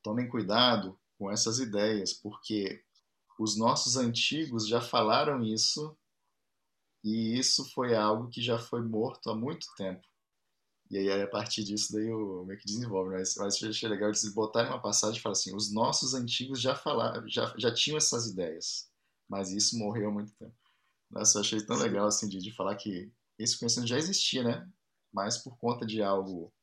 [0.03, 2.83] tomem cuidado com essas ideias, porque
[3.39, 5.97] os nossos antigos já falaram isso
[7.03, 10.07] e isso foi algo que já foi morto há muito tempo.
[10.89, 13.11] E aí, a partir disso, daí eu meio que desenvolve.
[13.11, 16.61] Mas, mas eu achei legal eles botarem uma passagem e falar assim: os nossos antigos
[16.61, 18.89] já falaram, já, já tinham essas ideias,
[19.27, 20.55] mas isso morreu há muito tempo.
[21.09, 24.69] Nossa, eu achei tão legal assim de, de falar que esse conhecimento já existia, né?
[25.11, 26.53] Mas por conta de algo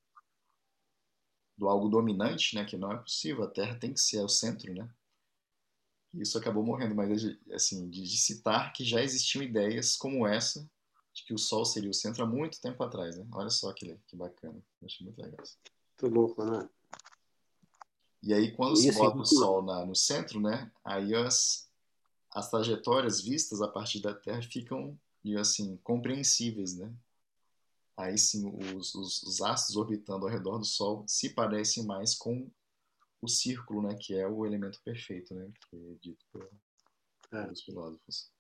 [1.57, 4.73] do algo dominante, né, que não é possível, a Terra tem que ser o centro,
[4.75, 4.89] né?
[6.15, 10.69] Isso acabou morrendo, mas assim, de, de citar que já existiam ideias como essa
[11.15, 13.27] de que o Sol seria o centro há muito tempo atrás, né?
[13.33, 14.61] Olha só que, que bacana.
[14.83, 15.45] Eu achei muito legal.
[16.03, 16.69] Muito louco, né?
[18.21, 20.73] E aí, quando se bota o Sol na, no centro, né?
[20.85, 21.71] Aí as,
[22.33, 24.99] as trajetórias vistas a partir da Terra ficam,
[25.39, 26.93] assim, compreensíveis, né?
[27.97, 32.51] Aí sim, os, os, os astros orbitando ao redor do Sol se parecem mais com
[33.23, 33.95] o círculo, né?
[33.95, 35.53] Que é o elemento perfeito, né?
[35.71, 36.43] Que é dito por,
[37.33, 37.43] é.
[37.43, 38.34] pelos filósofos.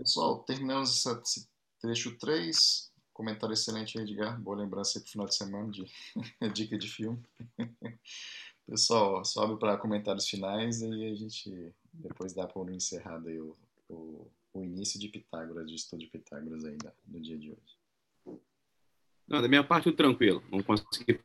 [0.00, 1.46] Pessoal, terminamos esse
[1.78, 2.90] trecho 3.
[3.12, 4.40] Comentário excelente, Edgar.
[4.40, 5.84] Boa lembrança aí pro final de semana de
[6.54, 7.22] dica de filme.
[8.66, 13.54] Pessoal, sobe para comentários finais e a gente depois dá para encerrar aí o,
[13.90, 18.40] o, o, início de Pitágoras, de estudo de Pitágoras ainda no dia de hoje.
[19.28, 20.42] Não, da minha parte, tranquilo.
[20.50, 21.20] Não consegui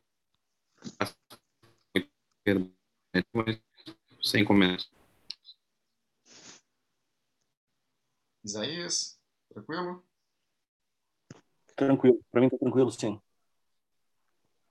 [4.22, 4.90] sem comentários.
[8.46, 9.18] Isaías,
[9.48, 10.04] tranquilo?
[11.74, 13.20] Tranquilo, para mim tá tranquilo, sim.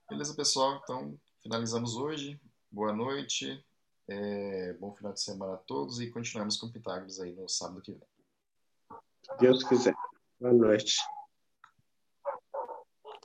[0.08, 2.40] Beleza, pessoal, então finalizamos hoje.
[2.70, 3.62] Boa noite,
[4.08, 7.92] é, bom final de semana a todos e continuamos com Pitágoras aí no sábado que
[7.92, 8.08] vem.
[9.38, 9.94] Deus quiser.
[10.40, 10.96] Boa noite.